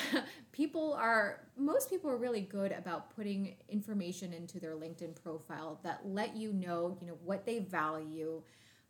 people 0.52 0.94
are 0.94 1.48
most 1.58 1.90
people 1.90 2.08
are 2.08 2.16
really 2.16 2.40
good 2.40 2.72
about 2.72 3.14
putting 3.14 3.56
information 3.68 4.32
into 4.32 4.60
their 4.60 4.76
linkedin 4.76 5.14
profile 5.20 5.80
that 5.82 6.00
let 6.04 6.36
you 6.36 6.52
know 6.52 6.96
you 7.00 7.08
know 7.08 7.18
what 7.24 7.44
they 7.44 7.58
value 7.58 8.40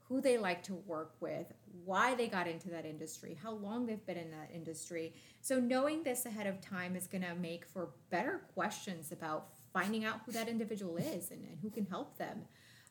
who 0.08 0.20
they 0.20 0.38
like 0.38 0.62
to 0.62 0.74
work 0.74 1.14
with 1.20 1.46
why 1.84 2.14
they 2.14 2.28
got 2.28 2.46
into 2.46 2.70
that 2.70 2.86
industry 2.86 3.36
how 3.42 3.52
long 3.52 3.86
they've 3.86 4.06
been 4.06 4.16
in 4.16 4.30
that 4.30 4.50
industry. 4.54 5.12
So 5.40 5.58
knowing 5.58 6.02
this 6.02 6.24
ahead 6.24 6.46
of 6.46 6.60
time 6.60 6.96
is 6.96 7.06
going 7.06 7.22
to 7.22 7.34
make 7.34 7.66
for 7.66 7.90
better 8.10 8.42
questions 8.54 9.12
about 9.12 9.48
finding 9.72 10.04
out 10.04 10.20
who 10.24 10.32
that 10.32 10.48
individual 10.48 10.96
is 10.96 11.30
and, 11.30 11.44
and 11.44 11.58
who 11.60 11.70
can 11.70 11.86
help 11.86 12.16
them 12.16 12.42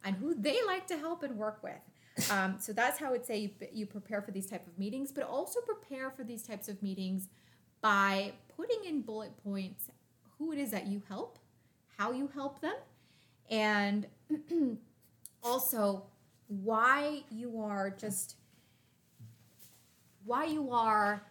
and 0.04 0.16
who 0.18 0.36
they 0.36 0.64
like 0.66 0.86
to 0.88 0.98
help 0.98 1.24
and 1.24 1.38
work 1.38 1.64
with. 1.64 2.30
Um, 2.30 2.58
so 2.60 2.74
that's 2.74 3.00
how 3.00 3.08
i 3.08 3.12
would 3.12 3.26
say 3.26 3.38
you, 3.40 3.50
you 3.72 3.86
prepare 3.88 4.22
for 4.22 4.30
these 4.30 4.46
type 4.46 4.68
of 4.68 4.78
meetings 4.78 5.12
but 5.12 5.24
also 5.24 5.62
prepare 5.62 6.12
for 6.12 6.24
these 6.24 6.44
types 6.44 6.70
of 6.70 6.80
meetings 6.84 7.30
by 7.82 8.34
putting 8.56 8.86
in 8.86 9.02
bullet 9.02 9.32
points 9.44 9.90
who 10.38 10.52
it 10.52 10.60
is 10.60 10.72
that 10.72 10.88
you 10.88 11.02
help, 11.08 11.40
how 11.98 12.12
you 12.12 12.30
help 12.34 12.62
them, 12.62 12.76
and 13.50 14.08
also 15.44 16.06
why 16.62 17.24
you 17.30 17.62
are 17.62 17.90
just 17.90 18.36
why 20.26 20.46
you 20.46 20.72
are 20.72 21.26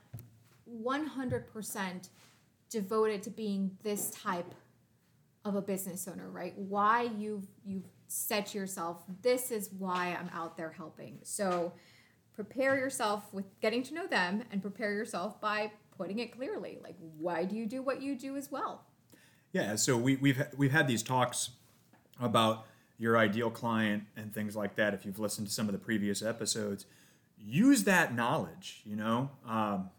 100% 0.84 2.08
devoted 2.68 3.22
to 3.22 3.30
being 3.30 3.70
this 3.82 4.10
type 4.10 4.54
of 5.44 5.54
a 5.54 5.62
business 5.62 6.06
owner, 6.08 6.30
right? 6.30 6.56
Why 6.56 7.10
you've 7.16 7.46
you've 7.64 7.88
said 8.08 8.46
to 8.46 8.58
yourself, 8.58 9.02
this 9.22 9.50
is 9.50 9.70
why 9.78 10.16
I'm 10.18 10.30
out 10.34 10.56
there 10.56 10.70
helping. 10.70 11.18
So 11.22 11.72
prepare 12.34 12.76
yourself 12.76 13.32
with 13.32 13.44
getting 13.60 13.82
to 13.84 13.94
know 13.94 14.06
them 14.06 14.42
and 14.50 14.60
prepare 14.60 14.92
yourself 14.92 15.40
by 15.40 15.72
putting 15.96 16.18
it 16.18 16.32
clearly. 16.32 16.78
Like, 16.82 16.96
why 17.18 17.44
do 17.44 17.56
you 17.56 17.66
do 17.66 17.82
what 17.82 18.02
you 18.02 18.16
do 18.16 18.36
as 18.36 18.50
well? 18.50 18.84
Yeah, 19.52 19.76
so 19.76 19.96
we, 19.96 20.16
we've 20.16 20.42
we've 20.56 20.72
had 20.72 20.86
these 20.86 21.02
talks 21.02 21.50
about 22.20 22.66
your 23.02 23.18
ideal 23.18 23.50
client 23.50 24.04
and 24.16 24.32
things 24.32 24.54
like 24.54 24.76
that. 24.76 24.94
If 24.94 25.04
you've 25.04 25.18
listened 25.18 25.48
to 25.48 25.52
some 25.52 25.66
of 25.66 25.72
the 25.72 25.78
previous 25.78 26.22
episodes, 26.22 26.86
use 27.36 27.82
that 27.82 28.14
knowledge. 28.14 28.80
You 28.84 28.94
know, 28.94 29.30
um, 29.44 29.90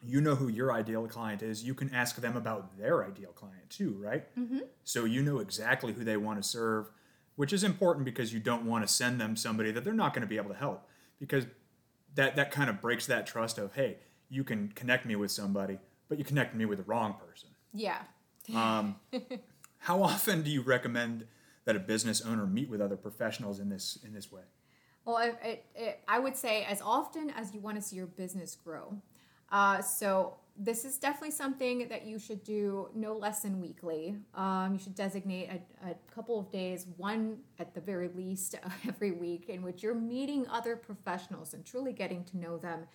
you 0.00 0.20
know 0.20 0.36
who 0.36 0.46
your 0.46 0.72
ideal 0.72 1.08
client 1.08 1.42
is. 1.42 1.64
You 1.64 1.74
can 1.74 1.92
ask 1.92 2.14
them 2.14 2.36
about 2.36 2.78
their 2.78 3.04
ideal 3.04 3.32
client 3.32 3.70
too, 3.70 3.96
right? 3.98 4.24
Mm-hmm. 4.38 4.60
So 4.84 5.04
you 5.04 5.20
know 5.20 5.40
exactly 5.40 5.94
who 5.94 6.04
they 6.04 6.16
want 6.16 6.40
to 6.40 6.48
serve, 6.48 6.92
which 7.34 7.52
is 7.52 7.64
important 7.64 8.04
because 8.04 8.32
you 8.32 8.38
don't 8.38 8.64
want 8.64 8.86
to 8.86 8.92
send 8.92 9.20
them 9.20 9.34
somebody 9.34 9.72
that 9.72 9.82
they're 9.82 9.92
not 9.92 10.14
going 10.14 10.22
to 10.22 10.28
be 10.28 10.36
able 10.36 10.50
to 10.50 10.56
help 10.56 10.88
because 11.18 11.46
that 12.14 12.36
that 12.36 12.52
kind 12.52 12.70
of 12.70 12.80
breaks 12.80 13.04
that 13.06 13.26
trust 13.26 13.58
of 13.58 13.74
hey, 13.74 13.96
you 14.30 14.44
can 14.44 14.68
connect 14.76 15.06
me 15.06 15.16
with 15.16 15.32
somebody, 15.32 15.80
but 16.08 16.18
you 16.18 16.24
connect 16.24 16.54
me 16.54 16.66
with 16.66 16.78
the 16.78 16.84
wrong 16.84 17.16
person. 17.26 17.48
Yeah. 17.72 17.98
Um, 18.54 18.94
how 19.78 20.04
often 20.04 20.42
do 20.42 20.52
you 20.52 20.62
recommend 20.62 21.26
that 21.64 21.76
a 21.76 21.80
business 21.80 22.20
owner 22.20 22.46
meet 22.46 22.68
with 22.68 22.80
other 22.80 22.96
professionals 22.96 23.58
in 23.60 23.68
this 23.68 23.98
in 24.04 24.12
this 24.12 24.30
way? 24.30 24.42
Well, 25.04 25.18
it, 25.18 25.64
it, 25.74 26.00
I 26.08 26.18
would 26.18 26.36
say 26.36 26.64
as 26.64 26.80
often 26.80 27.30
as 27.30 27.52
you 27.52 27.60
want 27.60 27.76
to 27.76 27.82
see 27.82 27.96
your 27.96 28.06
business 28.06 28.56
grow. 28.56 28.96
Uh, 29.52 29.82
so 29.82 30.34
this 30.56 30.84
is 30.84 30.98
definitely 30.98 31.32
something 31.32 31.88
that 31.88 32.06
you 32.06 32.18
should 32.18 32.44
do 32.44 32.88
no 32.94 33.14
less 33.14 33.40
than 33.42 33.60
weekly. 33.60 34.16
Um, 34.34 34.74
you 34.74 34.78
should 34.78 34.94
designate 34.94 35.50
a, 35.50 35.90
a, 35.90 35.94
couple 36.14 36.38
of 36.38 36.50
days, 36.50 36.86
one 36.96 37.38
at 37.58 37.74
the 37.74 37.80
very 37.80 38.08
least 38.08 38.54
every 38.88 39.10
week, 39.10 39.48
in 39.48 39.62
which 39.62 39.82
you're 39.82 39.94
meeting 39.94 40.46
other 40.48 40.76
professionals 40.76 41.54
and 41.54 41.64
truly 41.64 41.92
getting 41.92 42.24
to 42.24 42.38
know 42.38 42.56
them 42.56 42.86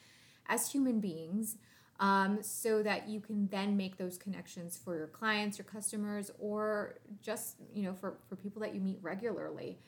as 0.48 0.72
human 0.72 1.00
beings. 1.00 1.58
Um, 2.00 2.42
so 2.42 2.82
that 2.84 3.10
you 3.10 3.20
can 3.20 3.50
then 3.50 3.76
make 3.76 3.98
those 3.98 4.18
connections 4.18 4.80
for 4.82 4.96
your 4.96 5.08
clients, 5.08 5.58
your 5.58 5.66
customers, 5.66 6.32
or 6.40 6.96
just 7.22 7.58
you 7.74 7.84
know 7.84 7.94
for, 7.94 8.20
for 8.30 8.38
people 8.38 8.62
that 8.62 8.74
you 8.74 8.80
meet 8.80 9.00
regularly. 9.02 9.80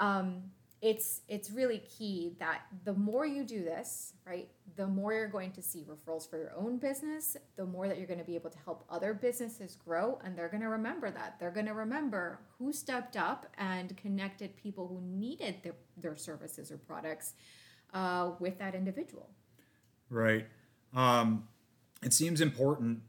Um, 0.00 0.42
it's 0.82 1.20
it's 1.28 1.50
really 1.50 1.78
key 1.78 2.32
that 2.38 2.62
the 2.84 2.94
more 2.94 3.26
you 3.26 3.44
do 3.44 3.62
this 3.62 4.14
right 4.26 4.48
the 4.76 4.86
more 4.86 5.12
you're 5.12 5.28
going 5.28 5.52
to 5.52 5.60
see 5.60 5.84
referrals 5.84 6.28
for 6.28 6.38
your 6.38 6.54
own 6.56 6.78
business 6.78 7.36
the 7.56 7.66
more 7.66 7.86
that 7.86 7.98
you're 7.98 8.06
going 8.06 8.18
to 8.18 8.24
be 8.24 8.34
able 8.34 8.48
to 8.48 8.58
help 8.64 8.82
other 8.88 9.12
businesses 9.12 9.76
grow 9.76 10.18
and 10.24 10.36
they're 10.36 10.48
going 10.48 10.62
to 10.62 10.68
remember 10.68 11.10
that. 11.10 11.36
They're 11.38 11.50
going 11.50 11.66
to 11.66 11.74
remember 11.74 12.40
who 12.58 12.72
stepped 12.72 13.16
up 13.16 13.46
and 13.58 13.96
connected 13.96 14.56
people 14.56 14.88
who 14.88 15.00
needed 15.02 15.56
their, 15.62 15.74
their 15.96 16.16
services 16.16 16.70
or 16.70 16.78
products 16.78 17.34
uh, 17.92 18.30
with 18.38 18.58
that 18.58 18.74
individual. 18.74 19.28
Right. 20.08 20.46
Um, 20.94 21.46
it 22.02 22.12
seems 22.12 22.40
important 22.40 23.00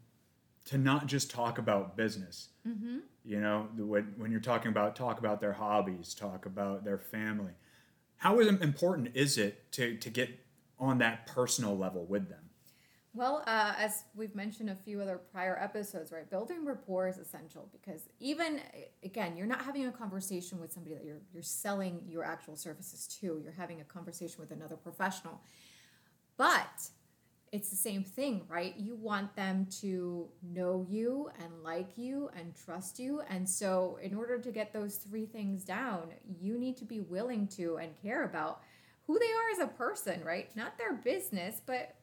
to 0.66 0.78
not 0.78 1.08
just 1.08 1.32
talk 1.32 1.58
about 1.58 1.98
business 1.98 2.50
mm-hmm. 2.68 3.00
you 3.26 3.40
know 3.40 3.68
when, 3.78 4.14
when 4.18 4.32
you're 4.32 4.40
talking 4.40 4.70
about 4.70 4.96
talk 4.96 5.20
about 5.20 5.42
their 5.42 5.54
hobbies 5.54 6.14
talk 6.14 6.46
about 6.46 6.84
their 6.84 6.98
family 6.98 7.54
how 8.22 8.38
important 8.38 9.10
is 9.16 9.40
it 9.40 9.72
to, 9.72 9.98
to 9.98 10.10
get 10.12 10.46
on 10.78 11.00
that 11.00 11.26
personal 11.26 11.76
level 11.76 12.06
with 12.06 12.30
them? 12.30 12.52
Well, 13.16 13.44
uh, 13.48 13.74
as 13.80 14.04
we've 14.16 14.36
mentioned 14.36 14.70
a 14.70 14.76
few 14.76 15.02
other 15.02 15.18
prior 15.18 15.58
episodes, 15.60 16.12
right, 16.12 16.30
building 16.30 16.64
rapport 16.64 17.08
is 17.08 17.18
essential 17.18 17.68
because 17.72 18.08
even 18.20 18.62
again, 19.04 19.36
you're 19.36 19.48
not 19.48 19.66
having 19.66 19.88
a 19.88 19.92
conversation 19.92 20.60
with 20.60 20.72
somebody 20.72 20.94
that 20.94 21.04
you're 21.04 21.22
you're 21.34 21.42
selling 21.42 22.04
your 22.08 22.24
actual 22.24 22.56
services 22.56 23.08
to. 23.20 23.42
You're 23.44 23.56
having 23.58 23.82
a 23.82 23.84
conversation 23.84 24.40
with 24.40 24.52
another 24.52 24.76
professional, 24.76 25.42
but 26.38 26.90
it's 27.52 27.70
the 27.70 27.76
same 27.76 28.04
thing, 28.04 28.44
right? 28.48 28.74
You 28.78 28.96
want 28.96 29.36
them 29.36 29.68
to 29.82 30.30
know 30.42 30.86
you 30.90 31.30
and 31.40 31.52
like 31.64 31.98
you 31.98 32.30
and 32.38 32.54
trust 32.56 32.98
you. 32.98 33.22
And 33.30 33.50
so, 33.50 34.00
in 34.02 34.16
order 34.16 34.40
to 34.40 34.52
get 34.52 34.72
those 34.72 34.96
three 34.96 35.26
things 35.26 35.66
down, 35.66 36.12
you 36.40 36.58
need 36.58 36.78
to 36.78 36.86
be 36.86 37.02
willing 37.02 37.48
to 37.58 37.78
and 37.78 37.92
care 38.02 38.24
about 38.24 38.62
who 39.06 39.20
they 39.20 39.26
are 39.26 39.52
as 39.54 39.70
a 39.70 39.78
person, 39.78 40.24
right? 40.24 40.56
Not 40.56 40.78
their 40.78 40.94
business, 40.94 41.62
but 41.66 41.96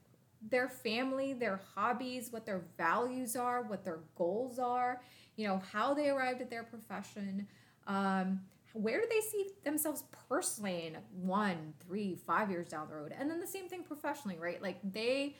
their 0.50 0.68
family, 0.68 1.32
their 1.32 1.60
hobbies, 1.74 2.30
what 2.30 2.44
their 2.44 2.62
values 2.76 3.34
are, 3.34 3.62
what 3.62 3.84
their 3.84 4.00
goals 4.16 4.58
are, 4.58 5.00
you 5.36 5.48
know, 5.48 5.62
how 5.72 5.94
they 5.94 6.10
arrived 6.10 6.42
at 6.42 6.50
their 6.50 6.64
profession. 6.64 7.46
Um, 7.86 8.40
where 8.78 9.00
do 9.00 9.06
they 9.10 9.20
see 9.20 9.50
themselves 9.64 10.04
personally 10.28 10.86
in 10.86 10.98
one, 11.12 11.74
three, 11.80 12.14
five 12.26 12.50
years 12.50 12.68
down 12.68 12.88
the 12.88 12.94
road? 12.94 13.12
And 13.18 13.28
then 13.28 13.40
the 13.40 13.46
same 13.46 13.68
thing 13.68 13.82
professionally, 13.82 14.38
right? 14.38 14.62
Like 14.62 14.78
they 14.92 15.36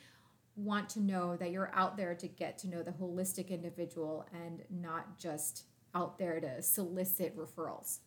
want 0.57 0.88
to 0.90 1.00
know 1.00 1.37
that 1.37 1.52
you're 1.52 1.71
out 1.73 1.97
there 1.97 2.14
to 2.16 2.26
get 2.26 2.59
to 2.59 2.68
know 2.68 2.83
the 2.83 2.90
holistic 2.90 3.50
individual 3.50 4.26
and 4.33 4.62
not 4.71 5.18
just 5.18 5.64
out 5.95 6.18
there 6.18 6.40
to 6.40 6.61
solicit 6.62 7.37
referrals. 7.37 7.99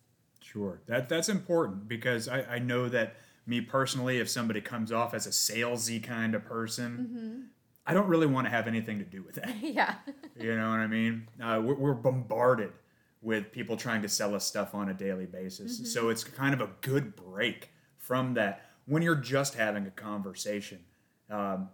Sure. 0.42 0.82
That 0.88 1.08
that's 1.08 1.30
important 1.30 1.88
because 1.88 2.28
I, 2.28 2.42
I 2.42 2.60
know 2.60 2.90
that 2.90 3.16
me 3.46 3.62
personally, 3.62 4.18
if 4.18 4.30
somebody 4.30 4.60
comes 4.60 4.92
off 4.92 5.14
as 5.14 5.28
a 5.28 5.30
salesy 5.30 6.04
kind 6.04 6.36
of 6.36 6.44
person, 6.44 6.98
mm-hmm. 6.98 7.42
I 7.88 7.94
don't 7.94 8.08
really 8.08 8.28
want 8.28 8.48
to 8.48 8.52
have 8.52 8.68
anything 8.68 9.00
to 9.00 9.06
do 9.06 9.24
with 9.24 9.36
that. 9.36 9.56
yeah. 9.62 9.96
you 10.38 10.56
know 10.56 10.70
what 10.70 10.80
I 10.80 10.88
mean? 10.88 11.28
Uh, 11.42 11.62
we're, 11.64 11.76
we're 11.76 11.94
bombarded 11.94 12.74
with 13.22 13.52
people 13.52 13.78
trying 13.78 14.02
to 14.02 14.10
sell 14.10 14.34
us 14.34 14.46
stuff 14.46 14.74
on 14.74 14.90
a 14.90 14.94
daily 14.94 15.26
basis. 15.26 15.76
Mm-hmm. 15.76 15.86
So 15.86 16.10
it's 16.10 16.24
kind 16.24 16.54
of 16.54 16.62
a 16.62 16.70
good 16.82 17.16
break 17.16 17.70
from 17.98 18.34
that 18.34 18.66
when 18.86 19.04
you're 19.04 19.16
just 19.16 19.56
having 19.56 19.86
a 19.86 19.92
conversation. 19.92 20.80
Um, 21.30 21.70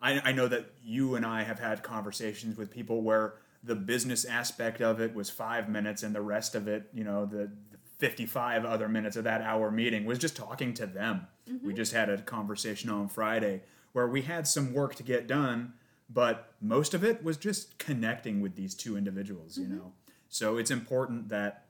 I, 0.00 0.20
I 0.20 0.32
know 0.32 0.46
that 0.48 0.66
you 0.82 1.16
and 1.16 1.26
I 1.26 1.42
have 1.42 1.58
had 1.58 1.82
conversations 1.82 2.56
with 2.56 2.70
people 2.70 3.02
where 3.02 3.34
the 3.64 3.74
business 3.74 4.24
aspect 4.24 4.80
of 4.80 5.00
it 5.00 5.14
was 5.14 5.28
five 5.28 5.68
minutes 5.68 6.02
and 6.02 6.14
the 6.14 6.22
rest 6.22 6.54
of 6.54 6.68
it, 6.68 6.88
you 6.94 7.02
know, 7.02 7.26
the, 7.26 7.50
the 7.70 7.78
55 7.98 8.64
other 8.64 8.88
minutes 8.88 9.16
of 9.16 9.24
that 9.24 9.40
hour 9.42 9.70
meeting 9.70 10.04
was 10.04 10.18
just 10.18 10.36
talking 10.36 10.72
to 10.74 10.86
them. 10.86 11.26
Mm-hmm. 11.50 11.66
We 11.66 11.74
just 11.74 11.92
had 11.92 12.08
a 12.08 12.18
conversation 12.18 12.90
on 12.90 13.08
Friday 13.08 13.62
where 13.92 14.06
we 14.06 14.22
had 14.22 14.46
some 14.46 14.72
work 14.72 14.94
to 14.96 15.02
get 15.02 15.26
done, 15.26 15.72
but 16.08 16.52
most 16.60 16.94
of 16.94 17.02
it 17.02 17.24
was 17.24 17.36
just 17.36 17.78
connecting 17.78 18.40
with 18.40 18.54
these 18.54 18.74
two 18.74 18.96
individuals, 18.96 19.58
mm-hmm. 19.58 19.72
you 19.72 19.78
know. 19.78 19.92
So 20.28 20.56
it's 20.56 20.70
important 20.70 21.28
that 21.28 21.66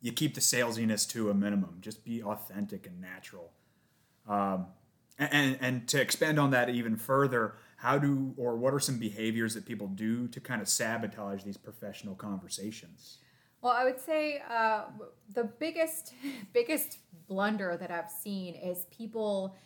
you 0.00 0.12
keep 0.12 0.34
the 0.34 0.40
salesiness 0.40 1.08
to 1.10 1.30
a 1.30 1.34
minimum. 1.34 1.78
Just 1.80 2.04
be 2.04 2.22
authentic 2.22 2.86
and 2.86 3.00
natural. 3.00 3.52
Um, 4.28 4.66
and, 5.18 5.56
and 5.60 5.88
to 5.88 6.00
expand 6.00 6.38
on 6.38 6.50
that 6.50 6.68
even 6.68 6.96
further, 6.96 7.54
how 7.76 7.98
do 7.98 8.34
or 8.36 8.56
what 8.56 8.72
are 8.72 8.80
some 8.80 8.98
behaviors 8.98 9.54
that 9.54 9.66
people 9.66 9.88
do 9.88 10.28
to 10.28 10.40
kind 10.40 10.62
of 10.62 10.68
sabotage 10.68 11.42
these 11.42 11.56
professional 11.56 12.14
conversations? 12.14 13.18
Well, 13.60 13.72
I 13.72 13.84
would 13.84 14.00
say 14.00 14.42
uh, 14.48 14.84
the 15.34 15.44
biggest 15.44 16.14
biggest 16.52 16.98
blunder 17.28 17.76
that 17.76 17.90
I've 17.90 18.10
seen 18.10 18.54
is 18.54 18.86
people 18.90 19.56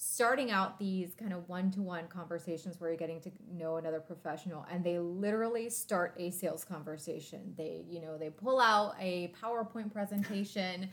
starting 0.00 0.52
out 0.52 0.78
these 0.78 1.12
kind 1.12 1.32
of 1.32 1.48
one-to-one 1.48 2.06
conversations 2.06 2.80
where 2.80 2.88
you're 2.90 2.96
getting 2.96 3.20
to 3.20 3.32
know 3.52 3.78
another 3.78 3.98
professional 3.98 4.64
and 4.70 4.84
they 4.84 4.96
literally 5.00 5.68
start 5.68 6.14
a 6.18 6.30
sales 6.30 6.64
conversation. 6.64 7.52
They 7.58 7.84
you 7.90 8.00
know 8.00 8.16
they 8.16 8.30
pull 8.30 8.60
out 8.60 8.94
a 9.00 9.32
powerpoint 9.42 9.92
presentation 9.92 10.88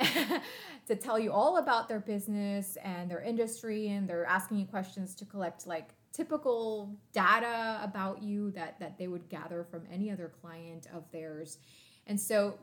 to 0.86 0.96
tell 0.96 1.18
you 1.18 1.32
all 1.32 1.58
about 1.58 1.86
their 1.86 2.00
business 2.00 2.78
and 2.82 3.10
their 3.10 3.20
industry 3.20 3.88
and 3.88 4.08
they're 4.08 4.24
asking 4.24 4.58
you 4.58 4.66
questions 4.66 5.14
to 5.16 5.26
collect 5.26 5.66
like 5.66 5.90
typical 6.14 6.98
data 7.12 7.78
about 7.82 8.22
you 8.22 8.50
that 8.52 8.80
that 8.80 8.96
they 8.96 9.06
would 9.06 9.28
gather 9.28 9.64
from 9.64 9.82
any 9.92 10.10
other 10.10 10.32
client 10.40 10.86
of 10.94 11.04
theirs. 11.12 11.58
And 12.06 12.18
so 12.18 12.58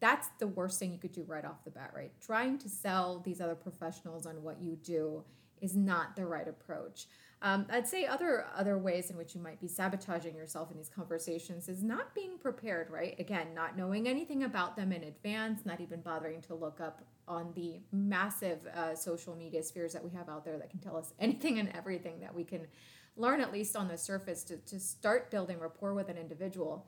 that's 0.00 0.28
the 0.38 0.46
worst 0.46 0.78
thing 0.78 0.92
you 0.92 0.98
could 0.98 1.12
do 1.12 1.24
right 1.26 1.44
off 1.44 1.64
the 1.64 1.70
bat, 1.70 1.92
right? 1.94 2.12
Trying 2.20 2.58
to 2.58 2.68
sell 2.68 3.20
these 3.24 3.40
other 3.40 3.54
professionals 3.54 4.26
on 4.26 4.42
what 4.42 4.60
you 4.60 4.76
do 4.76 5.24
is 5.60 5.76
not 5.76 6.16
the 6.16 6.26
right 6.26 6.46
approach. 6.46 7.06
Um, 7.42 7.66
I'd 7.70 7.86
say 7.86 8.06
other 8.06 8.46
other 8.56 8.78
ways 8.78 9.10
in 9.10 9.16
which 9.16 9.34
you 9.34 9.40
might 9.40 9.60
be 9.60 9.68
sabotaging 9.68 10.34
yourself 10.34 10.70
in 10.70 10.78
these 10.78 10.88
conversations 10.88 11.68
is 11.68 11.82
not 11.82 12.14
being 12.14 12.38
prepared, 12.38 12.90
right? 12.90 13.14
Again, 13.18 13.48
not 13.54 13.76
knowing 13.76 14.08
anything 14.08 14.44
about 14.44 14.76
them 14.76 14.92
in 14.92 15.04
advance, 15.04 15.66
not 15.66 15.80
even 15.80 16.00
bothering 16.00 16.40
to 16.42 16.54
look 16.54 16.80
up 16.80 17.02
on 17.28 17.52
the 17.54 17.80
massive 17.92 18.66
uh, 18.74 18.94
social 18.94 19.34
media 19.36 19.62
spheres 19.62 19.92
that 19.92 20.02
we 20.02 20.10
have 20.10 20.28
out 20.28 20.44
there 20.44 20.58
that 20.58 20.70
can 20.70 20.80
tell 20.80 20.96
us 20.96 21.12
anything 21.18 21.58
and 21.58 21.70
everything 21.74 22.20
that 22.20 22.34
we 22.34 22.44
can 22.44 22.66
learn 23.16 23.40
at 23.40 23.52
least 23.52 23.76
on 23.76 23.88
the 23.88 23.98
surface 23.98 24.42
to, 24.44 24.56
to 24.58 24.80
start 24.80 25.30
building 25.30 25.58
rapport 25.60 25.94
with 25.94 26.08
an 26.08 26.16
individual. 26.16 26.86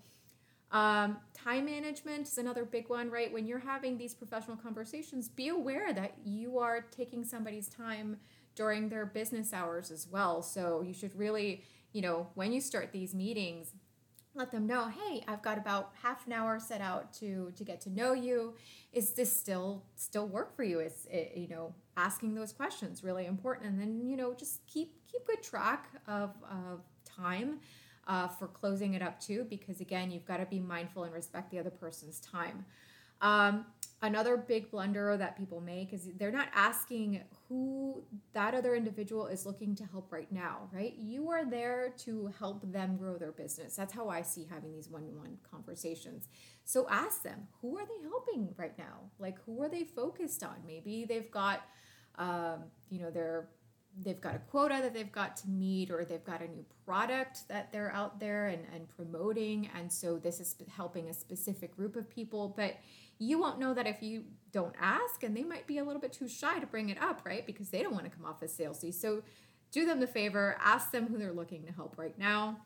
Um, 0.73 1.18
time 1.32 1.66
management 1.66 2.26
is 2.26 2.38
another 2.38 2.64
big 2.64 2.88
one, 2.88 3.11
right? 3.11 3.32
When 3.32 3.46
you're 3.46 3.61
having 3.61 3.99
these 3.99 4.14
professional 4.14 4.56
conversations, 4.56 5.28
be 5.28 5.49
aware 5.49 5.92
that 5.92 6.14
you 6.25 6.58
are 6.58 6.80
taking 6.80 7.25
somebody's 7.25 7.68
time 7.68 8.16
during 8.54 8.88
their 8.88 9.06
business 9.06 9.52
hours 9.52 9.90
as 9.90 10.08
well. 10.11 10.42
So 10.42 10.82
you 10.82 10.92
should 10.92 11.16
really, 11.16 11.62
you 11.92 12.02
know, 12.02 12.28
when 12.35 12.52
you 12.52 12.61
start 12.61 12.90
these 12.92 13.14
meetings, 13.14 13.73
let 14.35 14.50
them 14.50 14.66
know, 14.66 14.88
hey, 14.88 15.25
I've 15.26 15.42
got 15.42 15.56
about 15.56 15.92
half 16.02 16.26
an 16.26 16.32
hour 16.32 16.58
set 16.61 16.80
out 16.80 17.12
to 17.14 17.52
to 17.56 17.64
get 17.64 17.80
to 17.82 17.90
know 17.90 18.12
you. 18.12 18.54
Is 18.92 19.12
this 19.12 19.35
still 19.35 19.85
still 19.94 20.26
work 20.26 20.54
for 20.54 20.62
you? 20.62 20.80
Is 20.80 21.06
it, 21.11 21.32
you 21.37 21.49
know 21.49 21.75
asking 21.96 22.35
those 22.35 22.52
questions 22.52 23.02
really 23.02 23.25
important, 23.25 23.70
and 23.70 23.80
then 23.80 24.06
you 24.06 24.16
know 24.16 24.35
just 24.35 24.66
keep 24.66 24.92
keep 25.11 25.26
good 25.26 25.42
track 25.42 25.88
of 26.06 26.35
of 26.50 26.82
time 27.04 27.61
uh, 28.07 28.29
for 28.29 28.47
closing 28.47 28.95
it 28.95 29.03
up 29.03 29.21
too, 29.21 29.47
because 29.51 29.81
again, 29.81 30.11
you've 30.11 30.27
got 30.27 30.39
to 30.39 30.47
be 30.47 30.61
mindful 30.61 31.05
and 31.05 31.13
respect 31.13 31.51
the 31.51 31.59
other 31.59 31.71
person's 31.71 32.21
time. 32.21 32.65
Um, 33.21 33.67
another 34.03 34.37
big 34.37 34.71
blunder 34.71 35.17
that 35.17 35.39
people 35.39 35.61
make 35.61 35.93
is 35.93 36.11
they're 36.19 36.31
not 36.31 36.49
asking 36.55 37.23
who 37.49 38.05
that 38.35 38.55
other 38.55 38.75
individual 38.75 39.27
is 39.27 39.47
looking 39.47 39.75
to 39.75 39.85
help 39.87 40.13
right 40.13 40.31
now, 40.31 40.69
right? 40.73 40.95
You 40.99 41.31
are 41.31 41.49
there 41.49 41.95
to 41.99 42.31
help 42.39 42.71
them 42.71 42.97
grow 42.97 43.17
their 43.17 43.33
business. 43.33 43.75
That's 43.75 43.93
how 43.93 44.09
I 44.09 44.23
see 44.23 44.47
having 44.49 44.73
these 44.73 44.89
one 44.89 45.05
on 45.05 45.17
one 45.17 45.39
conversations. 45.51 46.29
So 46.65 46.87
ask 46.91 47.23
them, 47.23 47.49
who 47.63 47.79
are 47.79 47.87
they 47.87 48.03
helping 48.03 48.55
right 48.57 48.77
now? 48.79 49.11
Like, 49.19 49.39
who 49.47 49.63
are 49.63 49.69
they 49.69 49.85
focused 49.85 50.43
on? 50.43 50.57
Maybe 50.67 51.07
they've 51.09 51.31
got, 51.31 51.63
um, 52.19 52.65
you 52.91 53.01
know, 53.01 53.11
they're 53.11 53.49
they've 54.03 54.21
got 54.21 54.35
a 54.35 54.38
quota 54.38 54.79
that 54.83 54.93
they've 54.93 55.12
got 55.12 55.37
to 55.38 55.49
meet 55.49 55.91
or 55.91 56.05
they've 56.05 56.25
got 56.25 56.43
a 56.43 56.49
new 56.49 56.65
product 56.85 57.49
that 57.49 57.73
they're 57.73 57.93
out 57.93 58.21
there 58.21 58.49
and, 58.49 58.65
and 58.75 58.88
promoting 58.88 59.71
and 59.75 59.91
so 59.91 60.19
this 60.19 60.41
is 60.41 60.55
helping 60.75 61.09
a 61.09 61.15
specific 61.15 61.75
group 61.75 61.97
of 61.97 62.09
people. 62.11 62.53
But 62.57 62.76
you 63.19 63.38
won't 63.38 63.59
know 63.59 63.73
that 63.73 63.87
if 63.87 64.03
you 64.03 64.25
don't 64.53 64.75
ask 64.81 65.23
and 65.23 65.37
they 65.37 65.45
might 65.45 65.67
be 65.67 65.79
a 65.79 65.85
little 65.85 66.00
bit 66.00 66.12
too 66.12 66.29
shy 66.29 66.59
to 66.59 66.67
bring 66.67 66.91
it 66.91 67.00
up 67.00 67.23
right? 67.25 67.47
Because 67.47 67.71
they 67.71 67.83
don't 67.83 67.95
want 67.95 68.05
to 68.05 68.11
come 68.11 68.26
off 68.26 68.43
as 68.43 68.57
salesy. 68.57 68.93
So 68.93 69.23
do 69.73 69.87
them 69.87 70.00
the 70.00 70.07
favor 70.07 70.57
ask 70.61 70.91
them 70.91 71.07
who 71.07 71.19
they're 71.19 71.33
looking 71.33 71.65
to 71.65 71.73
help 71.73 71.97
right 71.97 72.19
now. 72.19 72.59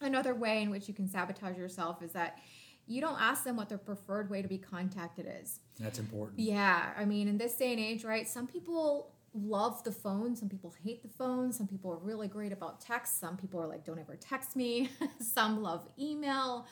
Another 0.00 0.34
way 0.34 0.62
in 0.62 0.70
which 0.70 0.88
you 0.88 0.94
can 0.94 1.08
sabotage 1.08 1.56
yourself 1.56 2.02
is 2.02 2.12
that 2.12 2.38
you 2.86 3.00
don't 3.00 3.20
ask 3.20 3.44
them 3.44 3.56
what 3.56 3.68
their 3.68 3.78
preferred 3.78 4.28
way 4.30 4.42
to 4.42 4.48
be 4.48 4.58
contacted 4.58 5.30
is. 5.40 5.60
That's 5.78 5.98
important. 5.98 6.40
Yeah 6.40 6.90
i 6.98 7.06
mean 7.06 7.28
in 7.28 7.38
this 7.38 7.54
day 7.54 7.72
and 7.72 7.80
age 7.80 8.04
right 8.04 8.28
some 8.28 8.46
people 8.46 9.14
love 9.34 9.82
the 9.84 9.92
phone. 9.92 10.34
Some 10.34 10.48
people 10.48 10.74
hate 10.82 11.02
the 11.02 11.08
phone. 11.08 11.52
Some 11.52 11.66
people 11.66 11.92
are 11.92 11.98
really 11.98 12.28
great 12.28 12.52
about 12.52 12.80
text. 12.80 13.20
Some 13.20 13.36
people 13.36 13.60
are 13.60 13.66
like, 13.66 13.84
don't 13.84 13.98
ever 13.98 14.16
text 14.16 14.56
me. 14.56 14.90
Some 15.20 15.62
love 15.62 15.86
email. 15.98 16.66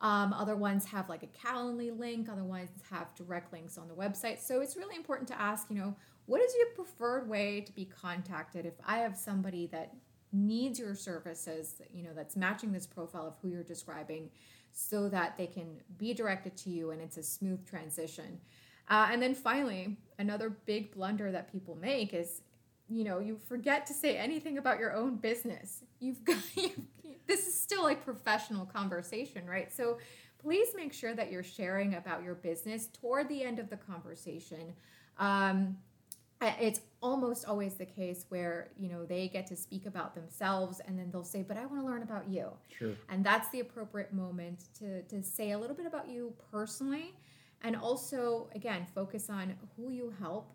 Um, 0.00 0.32
other 0.32 0.56
ones 0.56 0.84
have 0.86 1.08
like 1.08 1.22
a 1.22 1.28
Calendly 1.28 1.96
link. 1.96 2.28
Other 2.28 2.44
ones 2.44 2.70
have 2.90 3.14
direct 3.14 3.52
links 3.52 3.78
on 3.78 3.88
the 3.88 3.94
website. 3.94 4.40
So 4.40 4.60
it's 4.60 4.76
really 4.76 4.96
important 4.96 5.28
to 5.28 5.40
ask, 5.40 5.70
you 5.70 5.76
know, 5.76 5.94
what 6.26 6.42
is 6.42 6.54
your 6.58 6.66
preferred 6.74 7.28
way 7.28 7.60
to 7.60 7.72
be 7.72 7.84
contacted? 7.84 8.66
If 8.66 8.74
I 8.84 8.98
have 8.98 9.16
somebody 9.16 9.66
that 9.68 9.94
needs 10.32 10.78
your 10.78 10.94
services, 10.94 11.80
you 11.92 12.02
know, 12.02 12.10
that's 12.14 12.36
matching 12.36 12.72
this 12.72 12.86
profile 12.86 13.26
of 13.26 13.34
who 13.40 13.48
you're 13.48 13.62
describing 13.62 14.30
so 14.72 15.08
that 15.08 15.36
they 15.36 15.46
can 15.46 15.76
be 15.98 16.14
directed 16.14 16.56
to 16.56 16.70
you 16.70 16.90
and 16.90 17.00
it's 17.00 17.18
a 17.18 17.22
smooth 17.22 17.64
transition. 17.66 18.40
Uh, 18.88 19.08
and 19.10 19.22
then 19.22 19.34
finally, 19.34 19.96
another 20.18 20.50
big 20.50 20.92
blunder 20.94 21.32
that 21.32 21.50
people 21.50 21.76
make 21.80 22.12
is, 22.14 22.42
you 22.88 23.04
know, 23.04 23.18
you 23.18 23.38
forget 23.48 23.86
to 23.86 23.94
say 23.94 24.16
anything 24.16 24.58
about 24.58 24.78
your 24.78 24.94
own 24.94 25.16
business. 25.16 25.82
You've 26.00 26.24
got 26.24 26.38
you, 26.56 26.70
this 27.26 27.46
is 27.46 27.58
still 27.58 27.88
a 27.88 27.94
professional 27.94 28.66
conversation, 28.66 29.46
right? 29.46 29.72
So 29.72 29.98
please 30.38 30.68
make 30.74 30.92
sure 30.92 31.14
that 31.14 31.30
you're 31.30 31.42
sharing 31.42 31.94
about 31.94 32.22
your 32.22 32.34
business 32.34 32.88
toward 32.88 33.28
the 33.28 33.42
end 33.44 33.58
of 33.58 33.70
the 33.70 33.76
conversation. 33.76 34.74
Um, 35.18 35.76
it's 36.60 36.80
almost 37.00 37.44
always 37.46 37.74
the 37.74 37.86
case 37.86 38.26
where 38.28 38.70
you 38.78 38.88
know 38.88 39.04
they 39.04 39.28
get 39.28 39.46
to 39.46 39.56
speak 39.56 39.86
about 39.86 40.14
themselves 40.14 40.80
and 40.86 40.98
then 40.98 41.10
they'll 41.10 41.24
say 41.24 41.42
but 41.42 41.56
i 41.56 41.64
want 41.66 41.80
to 41.80 41.86
learn 41.86 42.02
about 42.02 42.28
you 42.28 42.48
sure 42.78 42.94
and 43.08 43.24
that's 43.24 43.48
the 43.50 43.60
appropriate 43.60 44.12
moment 44.12 44.64
to, 44.76 45.02
to 45.02 45.22
say 45.22 45.52
a 45.52 45.58
little 45.58 45.76
bit 45.76 45.86
about 45.86 46.08
you 46.08 46.32
personally 46.50 47.14
and 47.62 47.76
also 47.76 48.48
again 48.54 48.86
focus 48.94 49.30
on 49.30 49.54
who 49.76 49.90
you 49.90 50.12
help 50.20 50.52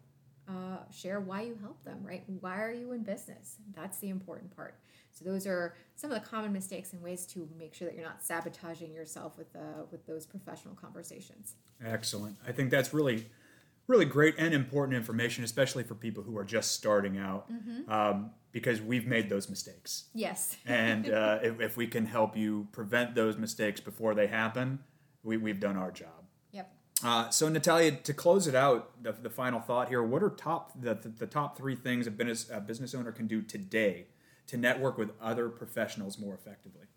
uh, 0.47 0.77
share 0.91 1.19
why 1.19 1.41
you 1.41 1.57
help 1.61 1.83
them 1.83 1.99
right? 2.03 2.23
Why 2.39 2.61
are 2.61 2.71
you 2.71 2.93
in 2.93 3.03
business? 3.03 3.57
That's 3.75 3.99
the 3.99 4.09
important 4.09 4.55
part. 4.55 4.75
So 5.11 5.25
those 5.25 5.47
are 5.47 5.75
some 5.95 6.11
of 6.11 6.21
the 6.21 6.27
common 6.27 6.53
mistakes 6.53 6.93
and 6.93 7.01
ways 7.01 7.25
to 7.27 7.49
make 7.57 7.73
sure 7.73 7.87
that 7.87 7.95
you're 7.95 8.05
not 8.05 8.23
sabotaging 8.23 8.93
yourself 8.93 9.37
with 9.37 9.55
uh, 9.55 9.83
with 9.91 10.05
those 10.05 10.25
professional 10.25 10.75
conversations. 10.75 11.55
Excellent. 11.83 12.37
I 12.47 12.51
think 12.51 12.71
that's 12.71 12.93
really 12.93 13.25
really 13.87 14.05
great 14.05 14.35
and 14.37 14.53
important 14.53 14.97
information 14.97 15.43
especially 15.43 15.83
for 15.83 15.95
people 15.95 16.23
who 16.23 16.37
are 16.37 16.43
just 16.43 16.73
starting 16.73 17.17
out 17.17 17.51
mm-hmm. 17.51 17.89
um, 17.91 18.31
because 18.51 18.81
we've 18.81 19.07
made 19.07 19.29
those 19.29 19.49
mistakes. 19.49 20.05
Yes. 20.13 20.57
And 20.65 21.09
uh, 21.11 21.39
if, 21.41 21.59
if 21.59 21.77
we 21.77 21.87
can 21.87 22.05
help 22.05 22.35
you 22.37 22.67
prevent 22.71 23.15
those 23.15 23.37
mistakes 23.37 23.79
before 23.79 24.13
they 24.13 24.27
happen 24.27 24.79
we, 25.23 25.35
we've 25.37 25.59
done 25.59 25.77
our 25.77 25.91
job 25.91 26.26
uh, 27.03 27.29
so 27.29 27.47
Natalia, 27.47 27.91
to 27.91 28.13
close 28.13 28.47
it 28.47 28.55
out, 28.55 29.03
the, 29.03 29.11
the 29.11 29.29
final 29.29 29.59
thought 29.59 29.89
here: 29.89 30.01
What 30.01 30.23
are 30.23 30.29
top 30.29 30.71
the, 30.79 30.95
the, 30.95 31.09
the 31.09 31.27
top 31.27 31.57
three 31.57 31.75
things 31.75 32.07
a 32.07 32.11
business 32.11 32.49
a 32.51 32.59
business 32.59 32.95
owner 32.95 33.11
can 33.11 33.27
do 33.27 33.41
today 33.41 34.07
to 34.47 34.57
network 34.57 34.97
with 34.97 35.11
other 35.21 35.49
professionals 35.49 36.17
more 36.17 36.33
effectively? 36.33 36.87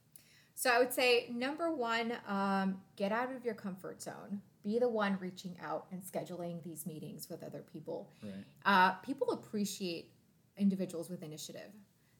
So 0.54 0.70
I 0.70 0.78
would 0.78 0.92
say 0.92 1.28
number 1.32 1.74
one, 1.74 2.12
um, 2.28 2.80
get 2.96 3.12
out 3.12 3.34
of 3.34 3.44
your 3.44 3.54
comfort 3.54 4.02
zone. 4.02 4.42
Be 4.62 4.78
the 4.78 4.88
one 4.88 5.16
reaching 5.20 5.56
out 5.62 5.86
and 5.90 6.02
scheduling 6.02 6.62
these 6.62 6.86
meetings 6.86 7.28
with 7.30 7.42
other 7.42 7.64
people. 7.72 8.12
Right. 8.22 8.44
Uh, 8.66 8.92
people 8.96 9.30
appreciate 9.30 10.12
individuals 10.58 11.08
with 11.08 11.22
initiative. 11.22 11.70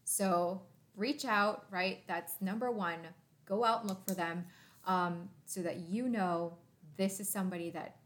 So 0.05 0.63
reach 0.97 1.27
out, 1.27 1.67
right? 1.71 1.99
That's 2.07 2.35
number 2.41 2.71
one. 2.71 3.01
Go 3.45 3.63
out 3.63 3.81
and 3.81 3.91
look 3.91 4.07
for 4.09 4.15
them 4.15 4.47
um, 4.87 5.29
so 5.45 5.61
that 5.61 5.81
you 5.81 6.09
know 6.09 6.57
this 7.01 7.19
is 7.19 7.27
somebody 7.31 7.71
that 7.71 7.97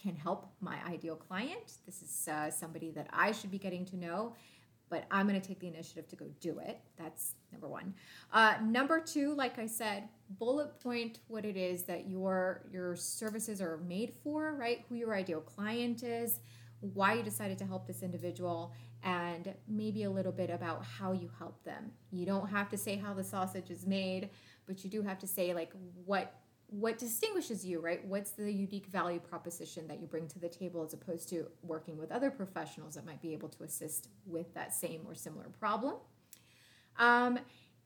can 0.00 0.14
help 0.14 0.46
my 0.60 0.76
ideal 0.88 1.16
client. 1.16 1.72
This 1.86 2.02
is 2.02 2.28
uh, 2.28 2.52
somebody 2.52 2.92
that 2.92 3.08
I 3.12 3.32
should 3.32 3.50
be 3.50 3.58
getting 3.58 3.84
to 3.86 3.96
know, 3.96 4.36
but 4.90 5.06
I'm 5.10 5.26
going 5.26 5.40
to 5.40 5.46
take 5.46 5.58
the 5.58 5.66
initiative 5.66 6.06
to 6.06 6.14
go 6.14 6.26
do 6.40 6.60
it. 6.60 6.78
That's 6.96 7.32
number 7.50 7.66
one. 7.66 7.94
Uh, 8.32 8.54
number 8.62 9.00
two, 9.00 9.34
like 9.34 9.58
I 9.58 9.66
said, 9.66 10.04
bullet 10.38 10.78
point 10.78 11.18
what 11.26 11.44
it 11.44 11.56
is 11.56 11.82
that 11.84 12.08
your 12.08 12.62
your 12.70 12.94
services 12.94 13.60
are 13.60 13.78
made 13.78 14.12
for, 14.22 14.54
right? 14.54 14.84
Who 14.88 14.94
your 14.94 15.16
ideal 15.16 15.40
client 15.40 16.04
is, 16.04 16.38
why 16.78 17.14
you 17.14 17.24
decided 17.24 17.58
to 17.58 17.66
help 17.66 17.88
this 17.88 18.04
individual, 18.04 18.72
and 19.02 19.52
maybe 19.66 20.04
a 20.04 20.10
little 20.10 20.32
bit 20.32 20.50
about 20.50 20.84
how 20.84 21.10
you 21.10 21.28
help 21.38 21.64
them. 21.64 21.90
You 22.12 22.24
don't 22.24 22.48
have 22.48 22.68
to 22.68 22.78
say 22.78 22.94
how 22.94 23.14
the 23.14 23.24
sausage 23.24 23.70
is 23.70 23.84
made, 23.84 24.30
but 24.64 24.84
you 24.84 24.90
do 24.90 25.02
have 25.02 25.18
to 25.18 25.26
say 25.26 25.54
like 25.54 25.72
what 26.04 26.32
what 26.80 26.98
distinguishes 26.98 27.64
you, 27.64 27.80
right? 27.80 28.04
What's 28.04 28.32
the 28.32 28.50
unique 28.50 28.86
value 28.86 29.20
proposition 29.20 29.86
that 29.86 30.00
you 30.00 30.08
bring 30.08 30.26
to 30.28 30.40
the 30.40 30.48
table 30.48 30.82
as 30.82 30.92
opposed 30.92 31.28
to 31.28 31.46
working 31.62 31.96
with 31.96 32.10
other 32.10 32.30
professionals 32.30 32.96
that 32.96 33.06
might 33.06 33.22
be 33.22 33.32
able 33.32 33.48
to 33.50 33.62
assist 33.62 34.08
with 34.26 34.52
that 34.54 34.74
same 34.74 35.02
or 35.06 35.14
similar 35.14 35.46
problem? 35.60 35.94
Um, 36.98 37.38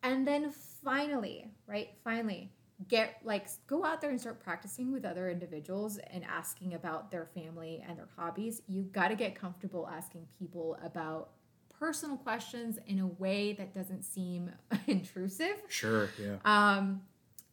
and 0.03 0.27
then 0.27 0.51
finally, 0.51 1.51
right? 1.67 1.91
Finally, 2.03 2.51
get 2.87 3.17
like 3.25 3.49
go 3.67 3.85
out 3.85 4.01
there 4.01 4.11
and 4.11 4.21
start 4.21 4.41
practicing 4.43 4.91
with 4.91 5.05
other 5.05 5.29
individuals 5.29 5.99
and 6.11 6.25
asking 6.25 6.75
about 6.75 7.11
their 7.11 7.27
family 7.27 7.85
and 7.87 7.99
their 7.99 8.09
hobbies. 8.17 8.63
You've 8.69 8.93
got 8.93 9.09
to 9.09 9.17
get 9.17 9.35
comfortable 9.35 9.87
asking 9.87 10.27
people 10.39 10.79
about 10.83 11.31
personal 11.79 12.17
questions 12.17 12.79
in 12.87 13.01
a 13.01 13.07
way 13.07 13.53
that 13.53 13.75
doesn't 13.75 14.05
seem 14.05 14.51
intrusive. 14.87 15.63
Sure, 15.69 16.09
yeah. 16.19 16.37
Um, 16.45 17.03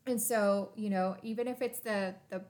and 0.08 0.20
so 0.22 0.72
you 0.76 0.90
know 0.90 1.16
even 1.24 1.48
if 1.48 1.62
it's 1.62 1.80
the 1.80 2.16
the 2.30 2.42